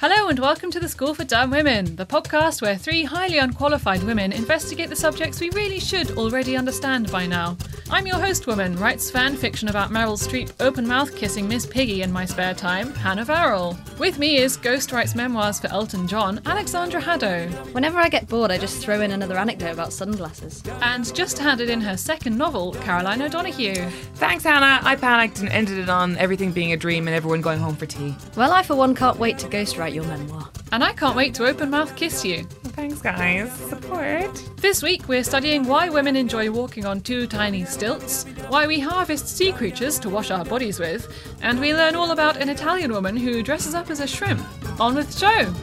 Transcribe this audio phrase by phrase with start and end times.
[0.00, 4.04] Hello and welcome to the School for Dumb Women, the podcast where three highly unqualified
[4.04, 7.56] women investigate the subjects we really should already understand by now.
[7.90, 12.02] I'm your host woman, writes fan fiction about Meryl Streep open mouth kissing Miss Piggy
[12.02, 13.76] in my spare time, Hannah Varrell.
[13.98, 17.48] With me is Ghost writes memoirs for Elton John, Alexandra Haddow.
[17.72, 20.62] Whenever I get bored, I just throw in another anecdote about sunglasses.
[20.80, 23.90] And just handed in her second novel, Caroline O'Donoghue.
[24.14, 24.80] Thanks, Hannah.
[24.86, 27.86] I panicked and ended it on everything being a dream and everyone going home for
[27.86, 28.14] tea.
[28.36, 30.48] Well, I for one can't wait to ghostwrite your memoir.
[30.72, 32.44] And I can't wait to open mouth kiss you.
[32.78, 33.50] Thanks, guys.
[33.68, 34.42] Support.
[34.58, 39.28] This week we're studying why women enjoy walking on two tiny stilts, why we harvest
[39.28, 43.16] sea creatures to wash our bodies with, and we learn all about an Italian woman
[43.16, 44.40] who dresses up as a shrimp.
[44.80, 45.54] On with the show!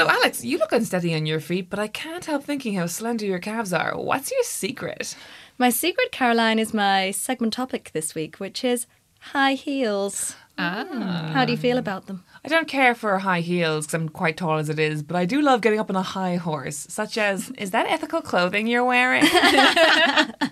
[0.00, 3.26] So, Alex, you look unsteady on your feet, but I can't help thinking how slender
[3.26, 3.92] your calves are.
[4.00, 5.14] What's your secret?
[5.60, 8.86] My secret, Caroline, is my segment topic this week, which is
[9.18, 10.34] high heels.
[10.56, 11.32] Ah.
[11.34, 12.24] How do you feel about them?
[12.42, 15.26] I don't care for high heels because I'm quite tall as it is, but I
[15.26, 18.84] do love getting up on a high horse, such as, is that ethical clothing you're
[18.86, 19.24] wearing?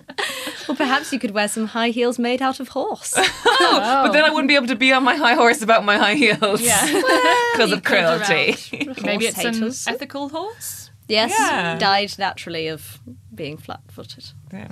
[0.67, 3.15] Well, perhaps you could wear some high heels made out of horse.
[3.17, 4.03] Oh!
[4.05, 6.13] But then I wouldn't be able to be on my high horse about my high
[6.13, 6.61] heels.
[6.61, 6.85] Yeah.
[7.53, 8.55] Because you of cruelty.
[9.01, 10.91] Maybe Horse it's an ethical horse?
[11.07, 11.75] Yes, Yeah.
[11.79, 12.99] died naturally of
[13.33, 14.31] being flat footed.
[14.53, 14.67] Yeah.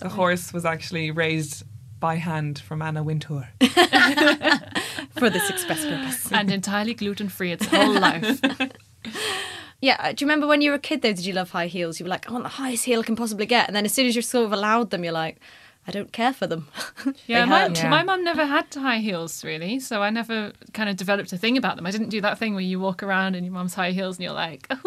[0.00, 1.64] The horse was actually raised
[2.00, 3.48] by hand from Anna Wintour.
[5.18, 6.32] For this express purpose.
[6.32, 8.40] and entirely gluten free its whole life.
[9.84, 11.12] Yeah, uh, do you remember when you were a kid though?
[11.12, 11.98] Did you love high heels?
[11.98, 13.66] You were like, I want the highest heel I can possibly get.
[13.66, 15.40] And then as soon as you're sort of allowed them, you're like,
[15.88, 16.68] I don't care for them.
[17.26, 17.66] Yeah, my.
[17.66, 17.88] Yeah.
[17.88, 21.56] my mum never had high heels really, so I never kind of developed a thing
[21.56, 21.84] about them.
[21.84, 24.22] I didn't do that thing where you walk around in your mum's high heels and
[24.24, 24.78] you're like, oh,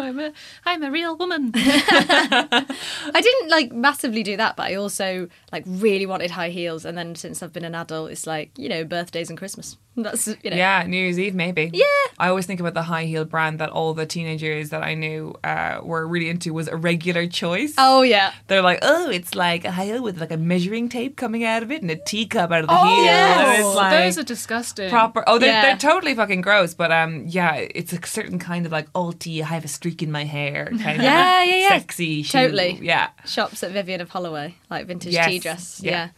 [0.00, 0.32] I'm a,
[0.64, 1.52] I'm a real woman.
[1.56, 6.84] I didn't like massively do that, but I also like really wanted high heels.
[6.84, 9.76] And then since I've been an adult, it's like you know birthdays and Christmas.
[9.96, 10.56] That's you know.
[10.56, 11.70] Yeah, New Year's Eve, maybe.
[11.72, 11.84] Yeah.
[12.18, 15.34] I always think about the high heel brand that all the teenagers that I knew
[15.44, 17.74] uh, were really into was Irregular Choice.
[17.78, 18.32] Oh yeah.
[18.48, 21.62] They're like, oh, it's like a high heel with like a measuring tape coming out
[21.62, 23.04] of it and a teacup out of the Oh, heel.
[23.04, 23.58] yes.
[23.66, 24.90] It's like Those are disgusting.
[24.90, 25.22] proper.
[25.28, 25.62] Oh, they're, Yeah.
[25.62, 26.74] they're totally fucking gross.
[26.74, 29.42] But um, yeah, it's a certain kind of like alty.
[29.42, 31.68] I have a streak in my hair, kind of Yeah, yeah, yeah.
[31.68, 32.22] sexy.
[32.24, 32.38] shoe.
[32.38, 32.78] Totally.
[32.82, 33.10] Yeah.
[33.26, 35.26] Shops at Vivien of Holloway, like vintage Yes.
[35.28, 35.80] tea dress.
[35.82, 35.90] Yeah.
[35.90, 36.08] Yeah.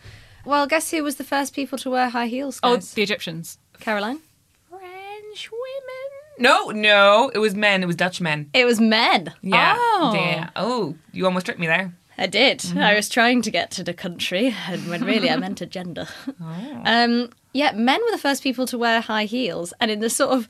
[0.44, 2.60] Well, guess who was the first people to wear high heels?
[2.62, 3.58] Oh, the Egyptians.
[3.80, 4.20] Caroline.
[4.68, 6.38] French women.
[6.38, 7.82] No, no, it was men.
[7.82, 8.50] It was Dutch men.
[8.52, 9.32] It was men.
[9.42, 9.74] Yeah.
[9.78, 10.12] Oh.
[10.14, 10.50] Yeah.
[10.56, 11.92] Oh, you almost tricked me there.
[12.18, 12.60] I did.
[12.60, 12.78] Mm-hmm.
[12.78, 16.08] I was trying to get to the country, and when really I meant a gender.
[16.42, 16.82] Oh.
[16.84, 20.30] Um, yeah, men were the first people to wear high heels, and in the sort
[20.30, 20.48] of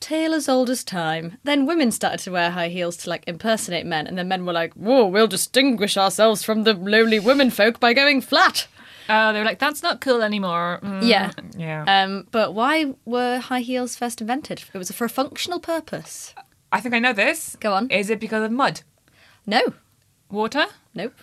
[0.00, 3.86] tale as old as time, then women started to wear high heels to like impersonate
[3.86, 7.80] men, and then men were like, "Whoa, we'll distinguish ourselves from the lowly women folk
[7.80, 8.66] by going flat."
[9.08, 10.80] Uh, they were like, that's not cool anymore.
[10.82, 11.06] Mm.
[11.06, 11.30] Yeah.
[11.56, 11.84] Yeah.
[11.86, 14.64] Um, but why were high heels first invented?
[14.72, 16.34] It was for a functional purpose.
[16.72, 17.56] I think I know this.
[17.60, 17.90] Go on.
[17.90, 18.80] Is it because of mud?
[19.46, 19.74] No,
[20.30, 20.66] Water?
[20.94, 21.14] nope.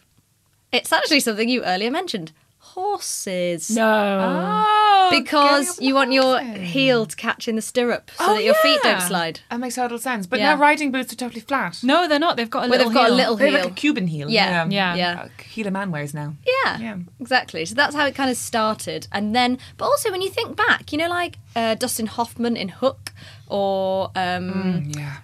[0.72, 2.32] It's actually something you earlier mentioned.
[2.76, 3.70] Horses.
[3.70, 3.84] No.
[4.24, 8.80] Oh, Because you want your heel to catch in the stirrup so that your feet
[8.82, 9.42] don't slide.
[9.50, 10.26] That makes total sense.
[10.26, 10.54] But Yeah.
[10.56, 11.80] now riding boots are totally flat.
[11.84, 12.38] No, they're not.
[12.38, 12.90] They've got a little.
[12.90, 13.36] Well, little they've got a little heel.
[13.36, 13.64] little They have heel.
[13.66, 14.30] like a Cuban heel.
[14.30, 14.66] Yeah.
[14.70, 14.96] Yeah.
[14.96, 15.28] Yeah.
[15.40, 16.36] A heel a man wears now.
[16.66, 16.96] Yeah, Yeah.
[17.20, 17.66] exactly.
[17.66, 19.08] So that's how it kind of started.
[19.12, 22.70] And then, but also when you think back, you know, like uh, Dustin Hoffman in
[22.70, 23.12] Hook
[23.48, 25.18] or um, Yeah.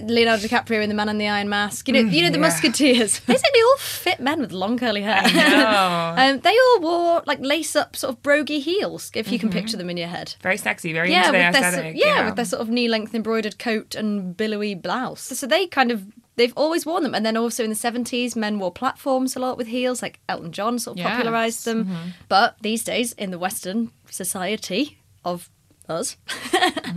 [0.00, 1.88] Leonardo DiCaprio in The Man in the Iron Mask.
[1.88, 2.48] You know, you know the mm, yeah.
[2.48, 3.20] Musketeers.
[3.26, 5.24] Basically, all fit men with long curly hair.
[6.16, 9.58] um, they all wore like lace-up sort of brogy heels, if you can mm-hmm.
[9.58, 10.34] picture them in your head.
[10.40, 11.96] Very sexy, very Yeah, with their, aesthetic.
[11.96, 15.22] so- yeah, with their sort of knee-length embroidered coat and billowy blouse.
[15.22, 16.06] So they kind of
[16.38, 17.14] they've always worn them.
[17.14, 20.52] And then also in the 70s, men wore platforms a lot with heels, like Elton
[20.52, 21.10] John sort of Yes.
[21.10, 21.84] popularized them.
[21.84, 22.08] Mm-hmm.
[22.28, 25.50] But these days, in the Western society of
[25.88, 26.96] us, mm-hmm.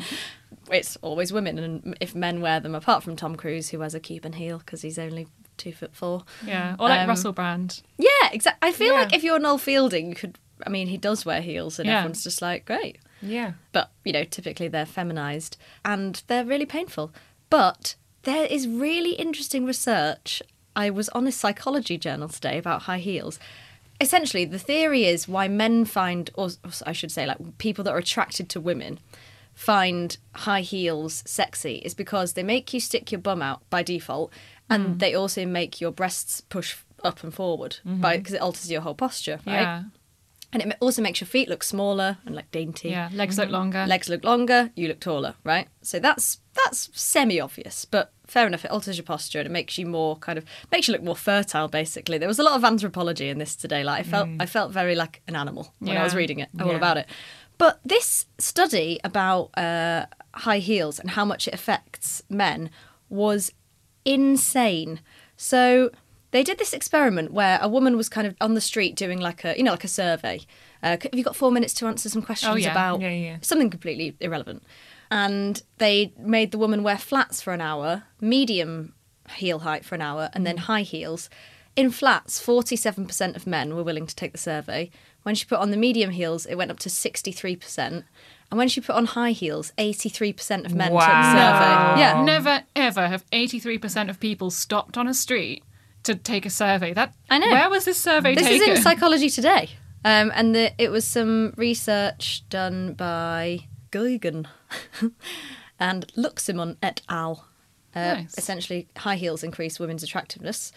[0.72, 1.60] It's always women.
[1.60, 4.82] And if men wear them, apart from Tom Cruise, who has a Cuban heel because
[4.82, 5.28] he's only
[5.58, 6.24] two foot four.
[6.46, 7.82] Yeah, or like Um, Russell Brand.
[7.98, 8.68] Yeah, exactly.
[8.70, 9.02] I feel Yeah.
[9.02, 10.38] like if you're Noel Fielding, you could.
[10.66, 11.98] I mean, he does wear heels, and Yeah.
[12.00, 13.00] everyone's just like, great.
[13.22, 13.54] Yeah.
[13.72, 17.12] But, you know, typically they're feminized and they're really painful.
[17.50, 20.42] But there is really interesting research.
[20.76, 23.40] I was on a psychology journal today about high heels.
[24.00, 26.50] Essentially, the theory is why men find, or
[26.86, 29.00] I should say, like people that are attracted to women
[29.62, 34.34] find high heels sexy is because they make you stick your bum out by default
[34.72, 35.00] and mm.
[35.00, 38.02] they also make your breasts push up and forward mm-hmm.
[38.02, 39.62] by because it alters your whole posture, right?
[39.62, 39.84] Yeah,
[40.52, 42.90] And it also makes your feet look smaller and like dainty.
[42.90, 43.10] yeah.
[43.13, 43.54] Legs look mm-hmm.
[43.54, 43.86] longer.
[43.86, 45.68] Legs look longer, you look taller, right?
[45.84, 48.66] So that's that's semi obvious, but fair enough.
[48.66, 51.16] It alters your posture and it makes you more kind of makes you look more
[51.16, 51.68] fertile.
[51.68, 53.84] Basically, there was a lot of anthropology in this today.
[53.84, 54.42] Like I felt mm.
[54.42, 56.78] I felt very like an animal when I was reading it, all Yeah.
[56.78, 57.06] about it.
[57.62, 62.72] But this study about uh, high heels and how much it affects men
[63.08, 63.52] was
[64.04, 65.00] insane.
[65.38, 65.92] So
[66.31, 69.46] they did this experiment where a woman was kind of on the street doing like
[69.46, 70.42] a you know like a survey.
[70.81, 72.72] Uh, have you got four minutes to answer some questions Oh, yeah.
[72.72, 73.38] about Yeah, yeah.
[73.42, 74.63] something completely irrelevant?
[75.12, 78.94] And they made the woman wear flats for an hour, medium
[79.36, 81.30] heel height for an hour, and then high heels.
[81.75, 84.90] In flats, 47% of men were willing to take the survey.
[85.24, 88.04] When she put on the medium heels, it went up to 63%.
[88.50, 91.94] And when she put on high heels, 83% of men took the Wow.
[91.96, 92.02] survey.
[92.02, 92.24] Yeah.
[92.24, 95.64] Never ever have 83% of people stopped on a street
[96.04, 96.94] to take a survey.
[96.94, 97.50] That I know.
[97.52, 98.44] Where was this survey taken?
[98.52, 98.74] This taken?
[98.74, 99.70] is in Psychology Today.
[100.04, 104.48] Um, and the, it was some research done by Guéguen
[105.80, 107.46] and Luximon et al.
[107.96, 108.38] Uh, Nice.
[108.38, 110.72] Essentially, high heels increase women's attractiveness.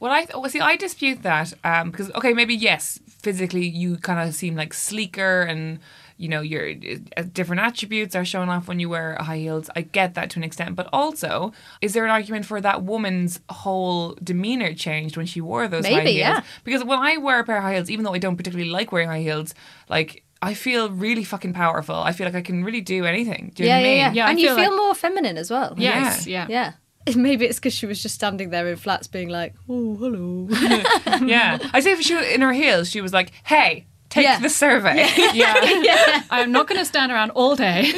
[0.00, 0.60] Well, I well, see.
[0.60, 5.42] I dispute that um, because okay, maybe yes, physically you kind of seem like sleeker,
[5.42, 5.80] and
[6.16, 6.70] you know your
[7.16, 9.68] uh, different attributes are showing off when you wear high heels.
[9.74, 13.40] I get that to an extent, but also, is there an argument for that woman's
[13.50, 16.20] whole demeanor changed when she wore those high Maybe, heels?
[16.20, 16.42] yeah.
[16.64, 18.92] Because when I wear a pair of high heels, even though I don't particularly like
[18.92, 19.54] wearing high heels,
[19.88, 20.22] like.
[20.40, 21.96] I feel really fucking powerful.
[21.96, 23.50] I feel like I can really do anything.
[23.56, 24.14] Do you yeah, know what I yeah, mean?
[24.14, 25.74] yeah, Yeah, I And you feel feel like- more feminine as well.
[25.76, 26.46] Yes, yeah.
[26.48, 26.72] Yeah.
[27.16, 30.48] Maybe it's because she was just standing there in flats being like, oh, hello.
[31.26, 31.58] yeah.
[31.72, 34.38] I say if she was in her heels, she was like, "Hey, take Yeah.
[34.40, 36.22] the survey." Yeah.
[36.30, 37.90] I'm not going to stand around all day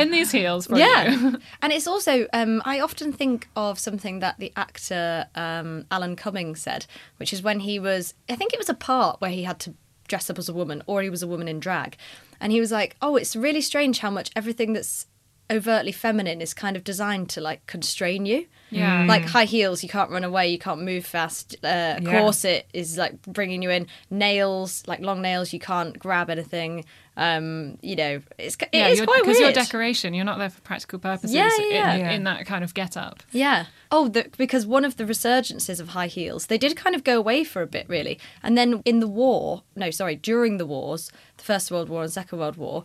[0.00, 1.10] in these heels for yeah.
[1.10, 1.38] you.
[1.62, 6.56] and it's also, um, I often think of something that the actor um, Alan Cumming
[6.56, 6.86] said,
[7.18, 9.74] which is when he was, I think it was a part where he had to
[10.08, 11.96] dress up as a woman or he was a woman in drag.
[12.40, 15.06] And he was like, oh, it's really strange how much everything that's
[15.50, 18.46] overtly feminine is kind of designed to like constrain you.
[18.70, 19.04] Yeah.
[19.06, 21.54] Like high heels, you can't run away, you can't move fast.
[21.62, 22.20] Uh, Yeah.
[22.20, 23.86] Corset is like bringing you in.
[24.10, 26.84] Nails, like long nails, you can't grab anything.
[27.16, 29.54] Um, you know, it's it yeah, is you're, quite because weird.
[29.54, 30.14] you're decoration.
[30.14, 32.10] You're not there for practical purposes Yeah, yeah, in, yeah.
[32.10, 33.22] in that kind of get up.
[33.30, 33.66] Yeah.
[33.92, 37.16] Oh, the, because one of the resurgences of high heels, they did kind of go
[37.16, 38.18] away for a bit, really.
[38.42, 42.10] And then in the war, no, sorry, during the wars, the First World War and
[42.10, 42.82] Second World War,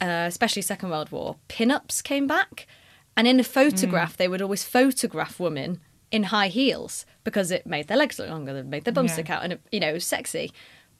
[0.00, 2.66] uh, especially Second World War, pin-ups came back.
[3.16, 5.80] And in a photograph, they would always photograph women
[6.12, 9.12] in high heels because it made their legs look longer, it made their bum Yeah.
[9.12, 10.52] stick out, and it, you know, it was sexy.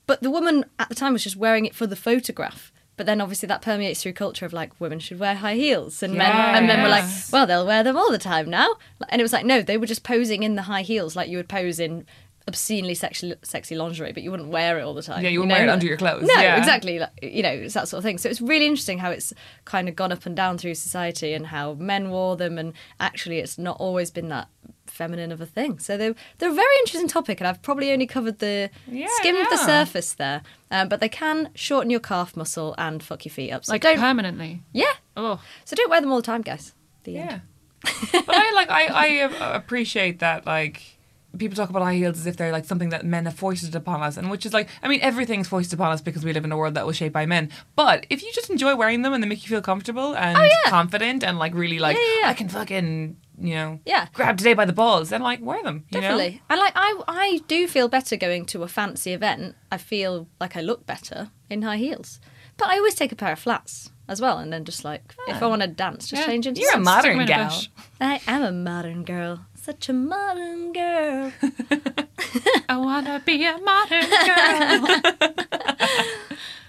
[0.07, 2.73] But the woman at the time was just wearing it for the photograph.
[2.97, 6.15] But then obviously that permeates through culture of like women should wear high heels, and
[6.15, 8.75] men and men were like, well, they'll wear them all the time now.
[9.09, 11.37] And it was like, no, they were just posing in the high heels like you
[11.37, 12.05] would pose in
[12.49, 15.23] obscenely sexy, sexy lingerie, but you wouldn't wear it all the time.
[15.23, 15.61] Yeah, you you wouldn't know?
[15.61, 16.57] wear it under your clothes, No, yeah.
[16.57, 16.99] exactly.
[16.99, 18.19] Like, you know, it's that sort of thing.
[18.19, 19.33] So it's really interesting how it's
[19.65, 23.39] kind of gone up and down through society and how men wore them, and actually,
[23.39, 24.49] it's not always been that
[24.87, 25.79] feminine of a thing.
[25.79, 29.47] So they're they're a very interesting topic, and I've probably only covered the Yeah, skimmed
[29.51, 30.43] the surface there.
[30.71, 33.65] Um, but they can shorten your calf muscle and fuck your feet up.
[33.65, 34.63] So Like don't, permanently.
[34.73, 34.93] yeah.
[35.17, 36.75] Oh, So don't wear them all the time, guys.
[37.05, 37.13] The.
[37.13, 37.41] Yeah.
[38.13, 40.98] but I like I I uh, appreciate that like
[41.37, 44.03] people talk about high heels as if they're like something that men have foisted upon
[44.03, 46.53] us and which is like I mean everything's foisted upon us because we live in
[46.53, 47.51] a world that was shaped by men.
[47.77, 50.71] But if you just enjoy wearing them and they make you feel comfortable and oh,
[50.71, 52.31] confident and like really like Oh, Yeah, yeah, yeah.
[52.31, 54.07] I can fucking you know Yeah.
[54.15, 55.85] grab today by the balls then like wear them.
[55.91, 56.31] You Definitely.
[56.31, 56.41] Know?
[56.51, 59.55] And like I I do feel better going to a fancy event.
[59.71, 62.21] I feel like I look better in high heels.
[62.57, 65.43] But I always take a pair of flats as well and then just like if
[65.43, 65.49] I ah.
[65.51, 66.27] want to dance, just Yeah.
[66.27, 67.63] change into You're a modern Stick 'em in gal.
[68.01, 69.45] I am a modern girl.
[69.69, 71.31] Such a modern girl.
[72.71, 76.07] I wanna be a modern girl.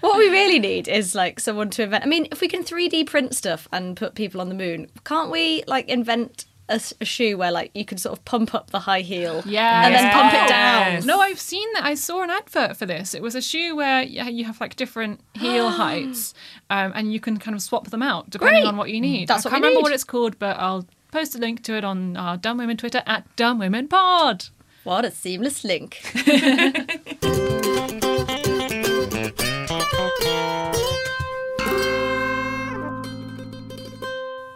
[0.02, 3.06] what we really need is like someone to invent I mean, if we can 3D
[3.06, 7.50] print stuff and put people on the moon, can't we like invent a shoe where
[7.50, 9.86] like you could sort of pump up the high heel, Yeah.
[9.86, 11.06] and then pump it down.
[11.06, 11.84] No, I've seen that.
[11.84, 13.14] I saw an advert for this.
[13.14, 16.34] It was a shoe where you have like different heel heights,
[16.68, 18.68] um, and you can kind of swap them out depending Great.
[18.68, 19.26] on what you need.
[19.26, 19.82] That's I what can't remember need.
[19.84, 23.02] what it's called, but I'll post a link to it on our Dumb Women Twitter
[23.06, 24.46] at Dumb Women Pod.
[24.84, 25.94] What a seamless link.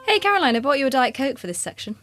[0.06, 1.96] hey Caroline, I bought you a Diet Coke for this section.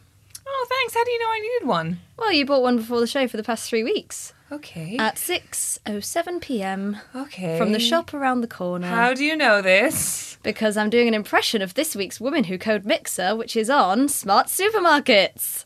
[0.46, 0.94] Oh, thanks.
[0.94, 2.00] How do you know I needed one?
[2.16, 4.32] Well, you bought one before the show for the past three weeks.
[4.52, 4.96] Okay.
[4.98, 7.56] At 6.07 pm okay.
[7.56, 8.86] from the shop around the corner.
[8.86, 10.32] How do you know this?
[10.42, 14.08] because I'm doing an impression of this week's Woman Who Code Mixer, which is on
[14.08, 15.64] smart supermarkets.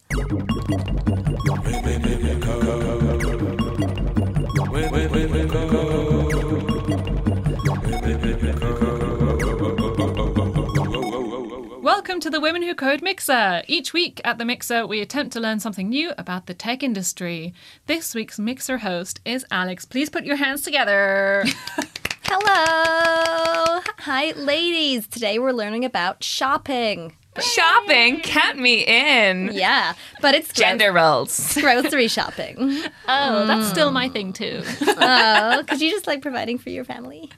[12.07, 13.65] Welcome to the Women Who Code Mixer.
[13.67, 17.53] Each week at the Mixer, we attempt to learn something new about the tech industry.
[17.87, 19.85] This week's Mixer host is Alex.
[19.85, 21.45] Please put your hands together.
[22.23, 23.81] Hello!
[23.99, 25.09] Hi, ladies.
[25.09, 27.17] Today we're learning about shopping.
[27.41, 29.51] Shopping, count me in.
[29.53, 31.55] Yeah, but it's Gender roles.
[31.55, 32.85] grocery shopping.
[33.09, 34.63] oh, that's still my thing too.
[34.81, 37.33] Oh, because you just like providing for your family.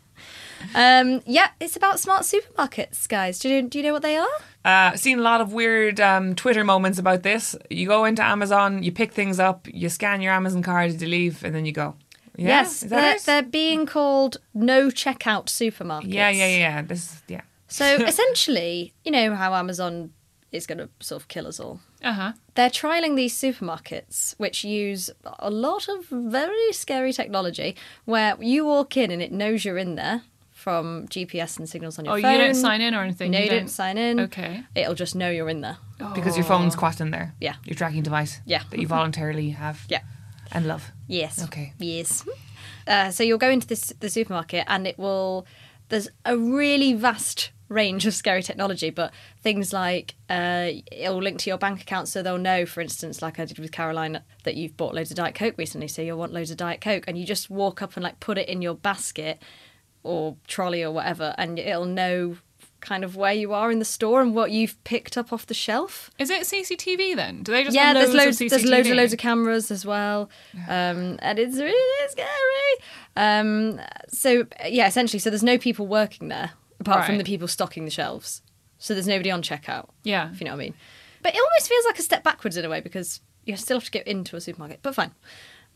[0.74, 3.38] Um, yeah, it's about smart supermarkets, guys.
[3.38, 4.28] Do you, do you know what they are?
[4.64, 7.56] Uh, seen a lot of weird um, Twitter moments about this.
[7.70, 11.44] You go into Amazon, you pick things up, you scan your Amazon card to leave,
[11.44, 11.94] and then you go.
[12.36, 12.48] Yeah?
[12.48, 16.12] yes, they're, they're being called no checkout supermarkets.
[16.12, 16.82] Yeah, yeah, yeah.
[16.82, 17.40] This, yeah.
[17.66, 20.12] So essentially, you know how Amazon
[20.52, 21.80] is going to sort of kill us all.
[22.02, 22.32] Uh huh.
[22.54, 28.96] They're trialing these supermarkets which use a lot of very scary technology where you walk
[28.96, 30.22] in and it knows you're in there
[30.58, 32.24] from GPS and signals on your phone.
[32.24, 32.32] Oh, phone.
[32.32, 33.30] you don't sign in or anything.
[33.30, 34.18] No, you you don't sign in.
[34.20, 34.64] Okay.
[34.74, 35.78] It'll just know you're in there.
[36.14, 37.34] Because your phone's quite in there.
[37.40, 37.54] Yeah.
[37.64, 38.40] Your tracking device.
[38.44, 38.62] Yeah.
[38.70, 39.84] That you voluntarily have.
[39.88, 40.02] Yeah.
[40.50, 40.90] And love.
[41.06, 41.44] Yes.
[41.44, 41.74] Okay.
[41.78, 42.26] Yes.
[42.88, 45.46] Uh, so you'll go into this the supermarket and it will.
[45.90, 49.12] There's a really vast range of scary technology, but
[49.42, 53.38] things like uh, it'll link to your bank account, so they'll know, for instance, like
[53.38, 56.32] I did with Caroline, that you've bought loads of Diet Coke recently, so you'll want
[56.32, 58.74] loads of Diet Coke, and you just walk up and like put it in your
[58.74, 59.40] basket
[60.08, 62.38] or trolley or whatever, and it'll know
[62.80, 65.54] kind of where you are in the store and what you've picked up off the
[65.54, 66.10] shelf.
[66.18, 67.42] Is it CCTV then?
[67.42, 68.42] Do they just yeah, have there's loads loads.
[68.42, 70.30] of There's loads and loads of cameras as well,
[70.68, 72.28] um, and it's really scary.
[73.16, 77.84] Um, so yeah, essentially, so there's no people working there apart from the people stocking
[77.84, 78.42] the shelves.
[78.78, 79.88] So there's nobody on checkout.
[80.04, 80.30] Yeah.
[80.30, 80.74] if you know what I mean.
[81.22, 83.84] But it almost feels like a step backwards in a way because you still have
[83.84, 84.80] to get into a supermarket.
[84.82, 85.12] But fine.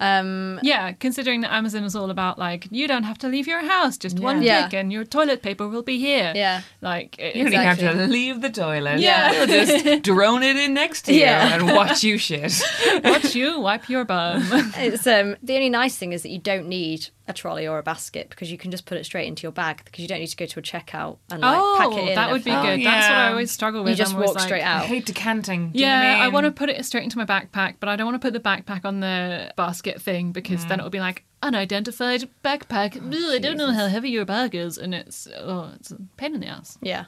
[0.02, 3.62] Um, Yeah, considering that Amazon is all about like you don't have to leave your
[3.75, 4.62] house, just one Yeah.
[4.68, 6.32] click and your toilet paper will be here.
[6.35, 6.62] Yeah.
[6.80, 8.99] like it- You only have to leave the toilet.
[9.00, 9.30] Yeah.
[9.32, 11.54] We'll just drone it in next to you Yeah.
[11.54, 12.52] and watch you shit.
[13.04, 14.42] watch you wipe your bum.
[14.76, 17.82] it's um, the only nice thing is that you don't need a trolley or a
[17.85, 20.26] basket because you can just put it straight into your bag because you don't need
[20.26, 22.14] to go to a checkout and like oh, pack it in.
[22.16, 22.80] that would be everything.
[22.80, 22.87] good.
[22.87, 23.90] That's what I always struggle with.
[23.92, 24.82] You just I'm always walk like, out.
[24.82, 25.71] I hate decanting.
[25.71, 27.76] Do you know Yeah, what I, I want to put it straight into my backpack,
[27.78, 30.69] but I don't want to put the backpack on the basket thing because Mm.
[30.69, 32.97] then it will be like unidentified backpack.
[32.97, 36.35] Ugh, I don't know how heavy your bag is, and it's oh, it's a pain
[36.35, 36.79] in the ass.
[36.81, 37.07] Yeah.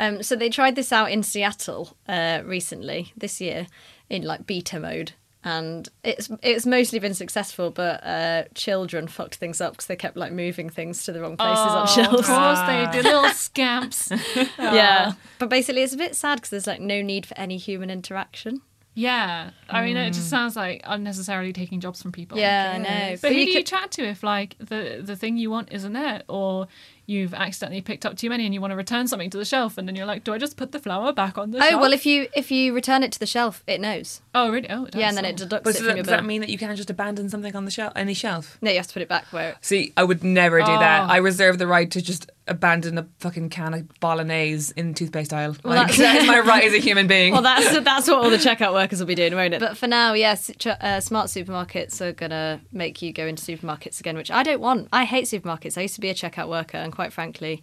[0.00, 3.66] Um, so they tried this out in Seattle uh, recently this year
[4.08, 7.70] in like beta mode, and it's it's mostly been successful.
[7.70, 11.36] But uh, children fucked things up because they kept like moving things to the wrong
[11.36, 12.20] places on shelves.
[12.20, 14.10] Of course they did, little scamps.
[14.58, 17.90] Yeah, but basically it's a bit sad because there's like no need for any human
[17.90, 18.60] interaction.
[18.98, 20.30] Yeah, I mean, it just mm.
[20.30, 22.36] sounds like unnecessarily taking jobs from people.
[22.36, 23.16] Yeah, I know.
[23.22, 25.92] But, who you do you chat to if like the the thing you want isn't
[25.92, 26.66] there, or
[27.06, 29.78] you've accidentally picked up too many and you want to return something to the shelf,
[29.78, 31.80] and then you're like, do I just put the flower back on the Oh shelf?
[31.80, 34.20] well, if you if you return it to the shelf, it knows.
[34.34, 34.68] oh really?
[34.68, 36.24] Oh, it Yeah, and then it deducts But it does from that, your does that
[36.24, 38.58] mean that you can't just abandon something on the shelf, any shelf?
[38.60, 39.54] No, you have to put it back where.
[39.60, 41.02] See, I would never do that.
[41.02, 41.12] Oh.
[41.12, 45.56] I reserve the right to just abandon a fucking can of bolognese in toothpaste aisle.
[45.64, 47.32] Well, like, that's- that is my right as a human being.
[47.32, 49.60] Well, that's that's what all the checkout workers will be doing, won't it?
[49.60, 54.00] But for now, yes, ch- uh, smart supermarkets are gonna make you go into supermarkets
[54.00, 54.88] again, which I don't want.
[54.92, 55.78] I hate supermarkets.
[55.78, 57.62] I used to be a checkout worker, and quite frankly,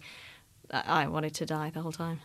[0.70, 2.20] I, I wanted to die the whole time.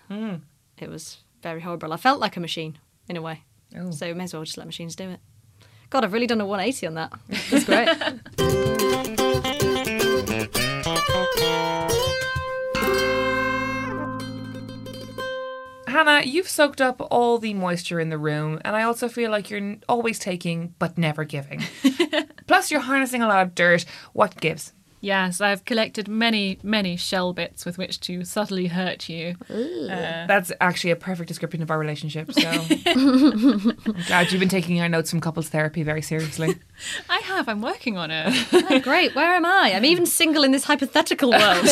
[0.77, 1.93] It was very horrible.
[1.93, 2.77] I felt like a machine
[3.07, 3.43] in a way.
[3.77, 3.91] Oh.
[3.91, 5.19] So may as well just let machines do it.
[5.89, 7.11] God, I've really done a 180 on that.
[7.49, 9.57] That's great.
[15.91, 19.49] Hannah, you've soaked up all the moisture in the room, and I also feel like
[19.49, 21.61] you're always taking but never giving.
[22.47, 23.85] Plus, you're harnessing a lot of dirt.
[24.13, 24.73] What gives?
[25.03, 29.35] Yes, I've collected many, many shell bits with which to subtly hurt you.
[29.49, 32.31] Uh, That's actually a perfect description of our relationship.
[32.31, 33.75] So I'm
[34.07, 36.55] glad you've been taking our notes from couples therapy very seriously.
[37.09, 38.47] I have, I'm working on it.
[38.53, 39.15] Oh, great.
[39.15, 39.73] Where am I?
[39.73, 41.65] I'm even single in this hypothetical world.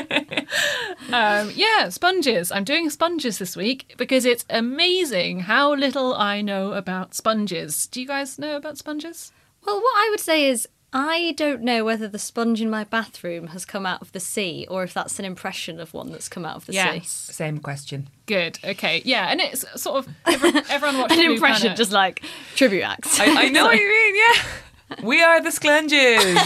[1.12, 2.50] Um, yeah, sponges.
[2.50, 7.86] I'm doing sponges this week because it's amazing how little I know about sponges.
[7.86, 9.30] Do you guys know about sponges?
[9.64, 13.48] well, what I would say is I don't know whether the sponge in my bathroom
[13.48, 16.44] has come out of the sea or if that's an impression of one that's come
[16.44, 17.00] out of the sea.
[17.04, 18.08] Same question.
[18.26, 18.58] Good.
[18.64, 19.02] Okay.
[19.04, 21.76] Yeah, and it's sort of everyone, everyone watched An Blue impression, Planet.
[21.76, 22.24] just like
[22.56, 23.20] tribute acts.
[23.20, 24.16] I, I know what you mean.
[24.16, 26.36] Yeah, we are the Sclunges.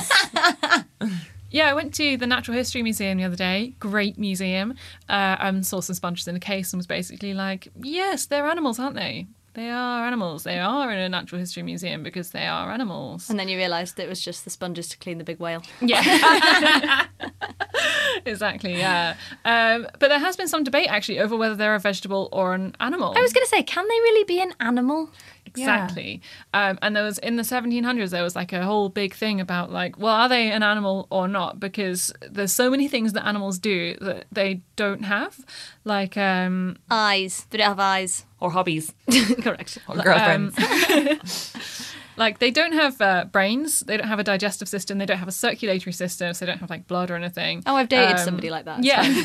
[1.51, 3.75] Yeah, I went to the Natural History Museum the other day.
[3.81, 4.75] Great museum.
[5.09, 8.79] Uh, and saw some sponges in a case and was basically like, yes, they're animals,
[8.79, 9.27] aren't they?
[9.55, 10.45] They are animals.
[10.45, 13.29] They are in a natural history museum because they are animals.
[13.29, 15.63] and then you realised it was just the sponges to clean the big whale.
[15.81, 17.07] Yeah.
[18.25, 19.17] exactly, yeah.
[19.45, 22.77] Um, but there has been some debate actually over whether they're a vegetable or an
[22.81, 23.13] animal.
[23.17, 25.11] I was going to say, can they really be an animal?
[25.47, 26.23] Exactly.
[26.55, 29.73] Um, and there was in the 1700s, there was like a whole big thing about
[29.73, 31.59] like, well, are they an animal or not?
[31.59, 35.45] Because there's so many things that animals do that they don't have.
[35.85, 37.47] Like, um, Eyes.
[37.51, 38.27] They don't have eyes.
[38.41, 38.93] Or hobbies.
[39.43, 39.79] Correct.
[39.89, 40.57] Or girlfriends.
[42.17, 45.29] like they don't have uh, brains, they don't have a digestive system, they don't have
[45.29, 47.63] a circulatory system, so they don't have like blood or anything.
[47.67, 48.83] Oh, I've dated Um, somebody like that.
[48.85, 49.25] Yeah.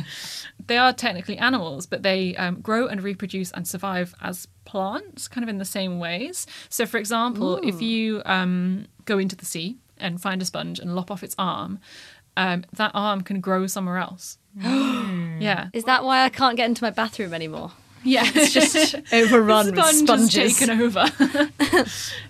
[0.66, 5.42] they are technically animals, but they um, grow and reproduce and survive as plants, kind
[5.42, 6.46] of in the same ways.
[6.68, 10.94] So, for example, if you um, go into the sea and find a sponge and
[10.94, 11.78] lop off its arm,
[12.36, 14.38] um, that arm can grow somewhere else.
[14.56, 15.68] yeah.
[15.72, 17.72] Is that why I can't get into my bathroom anymore?
[18.04, 18.24] Yeah.
[18.34, 20.58] It's just overrun with sponge has sponges.
[20.58, 21.04] taken over.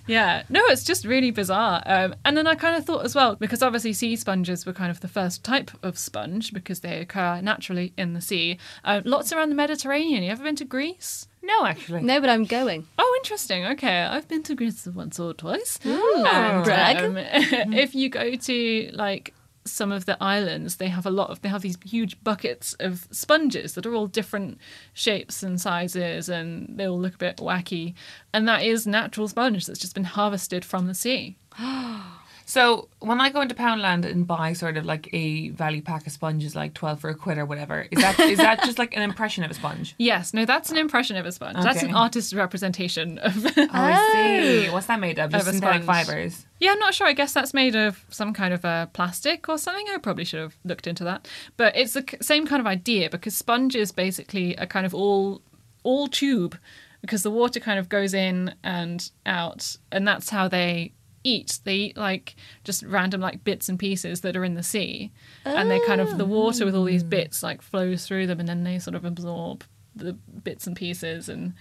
[0.07, 1.81] yeah, no, it's just really bizarre.
[1.85, 4.91] Um, and then I kind of thought as well, because obviously sea sponges were kind
[4.91, 8.57] of the first type of sponge because they occur naturally in the sea.
[8.83, 10.23] Uh, lots around the Mediterranean.
[10.23, 11.27] You ever been to Greece?
[11.41, 12.01] No, actually.
[12.03, 12.85] No, but I'm going.
[12.97, 13.65] Oh, interesting.
[13.65, 15.79] Okay, I've been to Greece once or twice.
[15.85, 16.97] Ooh, And, brag.
[16.97, 17.17] um,
[17.73, 19.33] if you go to like
[19.69, 23.07] some of the islands, they have a lot of they have these huge buckets of
[23.11, 24.57] sponges that are all different
[24.93, 27.93] shapes and sizes, and they all look a bit wacky.
[28.33, 31.37] And that is natural sponge that's just been harvested from the sea.
[32.49, 36.11] So when I go into Poundland and buy sort of like a value pack of
[36.11, 39.03] sponges, like twelve for a quid or whatever, is that is that just like an
[39.03, 39.93] impression of a sponge?
[39.99, 41.57] Yes, no, that's an impression of a sponge.
[41.61, 43.45] That's an artist's representation of.
[43.55, 44.69] Oh, I see.
[44.71, 45.29] What's that made of?
[45.29, 46.07] Just Of a synthetic sponge.
[46.07, 46.45] fibers.
[46.59, 47.05] Yeah, I'm not sure.
[47.05, 49.85] I guess that's made of some kind of uh, plastic or something.
[49.93, 51.27] I probably should have looked into that.
[51.55, 55.43] But it's the same kind of idea because sponges basically are kind of all
[55.83, 56.57] all tube
[57.01, 60.93] because the water kind of goes in and out, and that's how they
[61.29, 61.59] eat.
[61.63, 65.11] They eat like just random like bits and pieces that are in the sea,
[65.45, 67.07] and they kind of the water with all these ah.
[67.07, 69.63] bits like flows through them, and then they sort of absorb
[69.95, 71.53] the bits and pieces and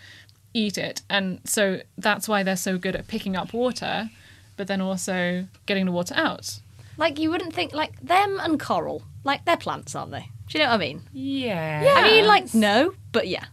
[0.54, 1.02] eat it.
[1.08, 4.10] And so that's why they're so good at picking up water,
[4.56, 6.60] but then also getting the water out.
[6.96, 9.02] Like you wouldn't think like them and coral.
[9.24, 10.30] Like they're plants, aren't they?
[10.48, 11.02] Do you know what I mean?
[11.12, 11.94] Yeah.
[11.96, 13.44] I mean, like no, but yeah.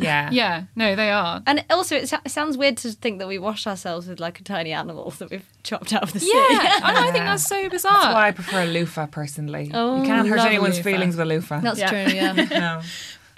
[0.00, 0.30] Yeah.
[0.40, 1.42] Yeah, no, they are.
[1.46, 4.44] And also, it, it sounds weird to think that we wash ourselves with like a
[4.44, 6.30] tiny animal that we've chopped out of the sea.
[6.32, 7.92] Yeah, and I think that's so bizarre.
[7.92, 9.70] That's why I prefer a loofah personally.
[9.74, 10.90] Oh, you can't oh, hurt anyone's loofah.
[10.90, 11.60] feelings with a loofah.
[11.60, 11.88] That's Yeah.
[11.90, 12.14] true.
[12.14, 12.32] Yeah.
[12.50, 12.82] no.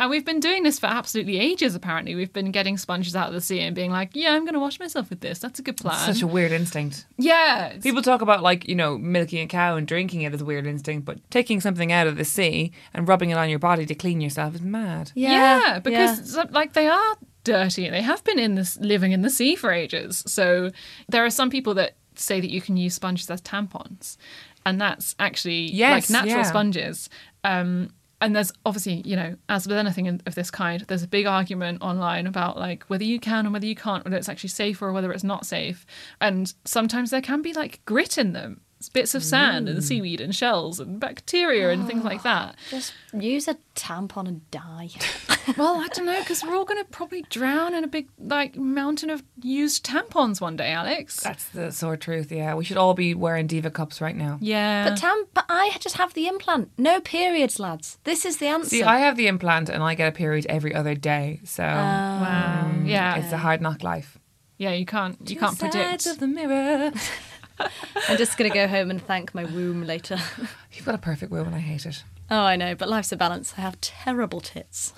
[0.03, 2.15] And we've been doing this for absolutely ages, apparently.
[2.15, 4.61] We've been getting sponges out of the sea and being like, yeah, I'm going to
[4.61, 5.39] wash myself with this.
[5.39, 5.97] That's a good plan.
[6.13, 7.07] Such a weird instinct.
[7.19, 7.79] yeah.
[7.81, 10.67] People talk about like, you know, milking a cow and drinking it as a weird
[10.67, 13.95] instinct, but taking something out of the sea and rubbing it on your body to
[13.95, 15.13] clean yourself is mad.
[15.15, 17.87] yeah, because so- like they are dirty.
[17.87, 20.25] And they have been in this living in the sea for ages.
[20.27, 20.71] So
[21.09, 24.17] there are some people that say that you can use sponges as tampons,
[24.67, 26.49] and that's actually Yes, like natural yeah.
[26.49, 27.09] sponges.
[27.45, 27.91] Um,
[28.23, 31.83] and there's obviously, you know, as with anything of this kind, there's a big argument
[31.83, 34.93] online about like whether you can and whether you can't, whether it's actually safe or
[34.93, 35.85] whether it's not safe.
[36.21, 38.61] And sometimes there can be like grit in them.
[38.83, 39.83] It's bits of sand and mm.
[39.83, 42.57] seaweed and shells and bacteria and things like that.
[42.71, 44.91] Just use a tampon and die.
[45.57, 48.55] Well, I don't know because we're all going to probably drown in a big like
[48.57, 51.21] mountain of used tampons one day, Alex.
[51.21, 52.55] That's the sore truth, yeah.
[52.55, 54.39] We should all be wearing Diva cups right now.
[54.41, 56.71] yeah, But tam, but I just have the implant.
[56.79, 57.99] No periods, lads.
[58.05, 58.69] This is the answer.
[58.69, 61.67] See, I have the implant and I get a period every other day, so oh,
[61.67, 64.19] mm, wow, yeah, it's a hard knock life.
[64.59, 64.73] yeah.
[64.73, 66.07] You can't you can't predict.
[66.07, 66.93] Of the mirror.
[68.09, 70.19] I'm just gonna go home and thank my womb later.
[70.73, 72.03] You've got a perfect womb and I hate it.
[72.31, 73.55] oh, I know, but life's a balance.
[73.57, 74.93] I have terrible tits.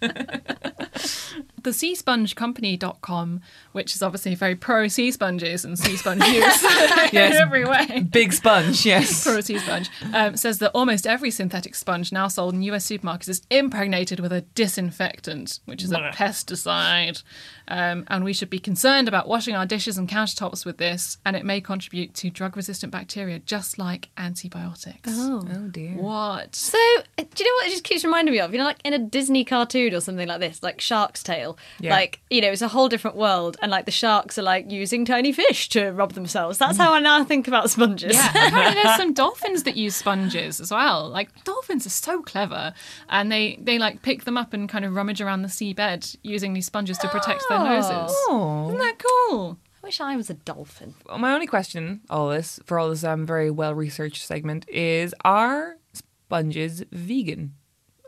[1.64, 3.40] the seaspongecompany.com,
[3.72, 6.64] which is obviously very pro sea sponges and sea sponge use
[7.12, 8.06] in every way.
[8.10, 9.24] Big sponge, yes.
[9.24, 13.28] Pro sea sponge um, says that almost every synthetic sponge now sold in US supermarkets
[13.28, 17.22] is impregnated with a disinfectant, which is a pesticide.
[17.66, 21.34] Um, and we should be concerned about washing our dishes and countertops with this, and
[21.34, 25.10] it may contribute to drug resistant bacteria, just like antibiotics.
[25.10, 25.42] Oh.
[25.50, 25.92] Oh dear.
[25.92, 26.54] What?
[26.54, 28.52] So, uh, do you know what it just keeps reminding me of?
[28.52, 31.53] You know, like in a Disney cartoon or something like this, like Shark's Tale.
[31.80, 31.90] Yeah.
[31.92, 35.04] Like, you know, it's a whole different world, and like the sharks are like using
[35.04, 36.58] tiny fish to rub themselves.
[36.58, 38.14] That's how I now think about sponges.
[38.14, 41.08] Yeah, apparently there's some dolphins that use sponges as well.
[41.08, 42.74] Like dolphins are so clever,
[43.08, 46.52] and they they like pick them up and kind of rummage around the seabed using
[46.54, 48.14] these sponges to protect their noses.
[48.28, 48.66] Oh.
[48.68, 49.58] Isn't that cool?
[49.82, 50.94] I wish I was a dolphin.
[51.06, 55.14] Well, My only question, all this for all this um, very well researched segment is:
[55.24, 57.54] Are sponges vegan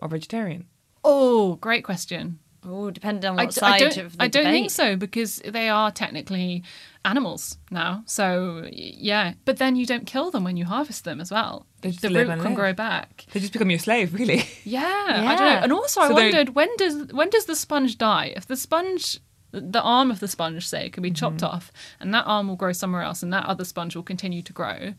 [0.00, 0.66] or vegetarian?
[1.04, 2.38] Oh, great question.
[2.68, 4.96] Oh, depending on I, what d- side I don't, of the I don't think so
[4.96, 6.64] because they are technically
[7.05, 8.02] animals now.
[8.07, 11.66] So yeah, but then you don't kill them when you harvest them as well.
[11.83, 12.55] They just the root can live.
[12.55, 13.26] grow back.
[13.33, 14.44] They just become your slave, really.
[14.64, 15.61] Yeah, I don't know.
[15.62, 18.33] And also, I So they're- wondered when does when does the sponge die?
[18.37, 19.20] If the sponge,
[19.52, 21.55] the arm of the sponge, say, can be chopped Mm-hmm.
[21.55, 24.52] off, and that arm will grow somewhere else, and that other sponge will continue to
[24.52, 24.94] grow.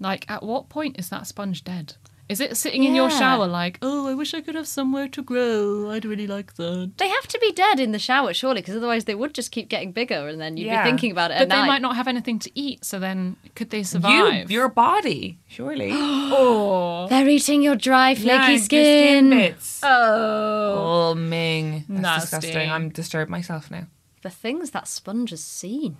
[0.00, 1.94] Like, at what point is that sponge dead?
[2.28, 5.22] Is it sitting in your shower like, oh, I wish I could have somewhere to
[5.22, 5.90] grow.
[5.90, 6.92] I'd really like that.
[6.98, 9.70] They have to be dead in the shower, surely, because otherwise they would just keep
[9.70, 10.82] getting bigger, and then you'd Yeah.
[10.84, 11.66] be thinking about it But at they night.
[11.66, 14.50] might not have anything to eat, so then could they survive?
[14.50, 15.90] You, your body, surely.
[15.94, 19.30] oh, They're eating your dry, flaky Yeah, your skin.
[19.30, 19.80] bits.
[19.82, 21.86] oh, Oh, Ming.
[21.88, 22.20] That's Nasty.
[22.36, 22.70] disgusting.
[22.70, 23.86] I'm disturbed myself now.
[24.20, 25.96] The things that sponge has seen.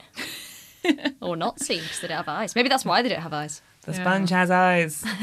[1.23, 2.55] or not seen, because they don't have eyes.
[2.55, 3.63] Maybe that's why they don't have eyes.
[3.83, 4.01] The Yeah.
[4.03, 5.05] sponge has eyes.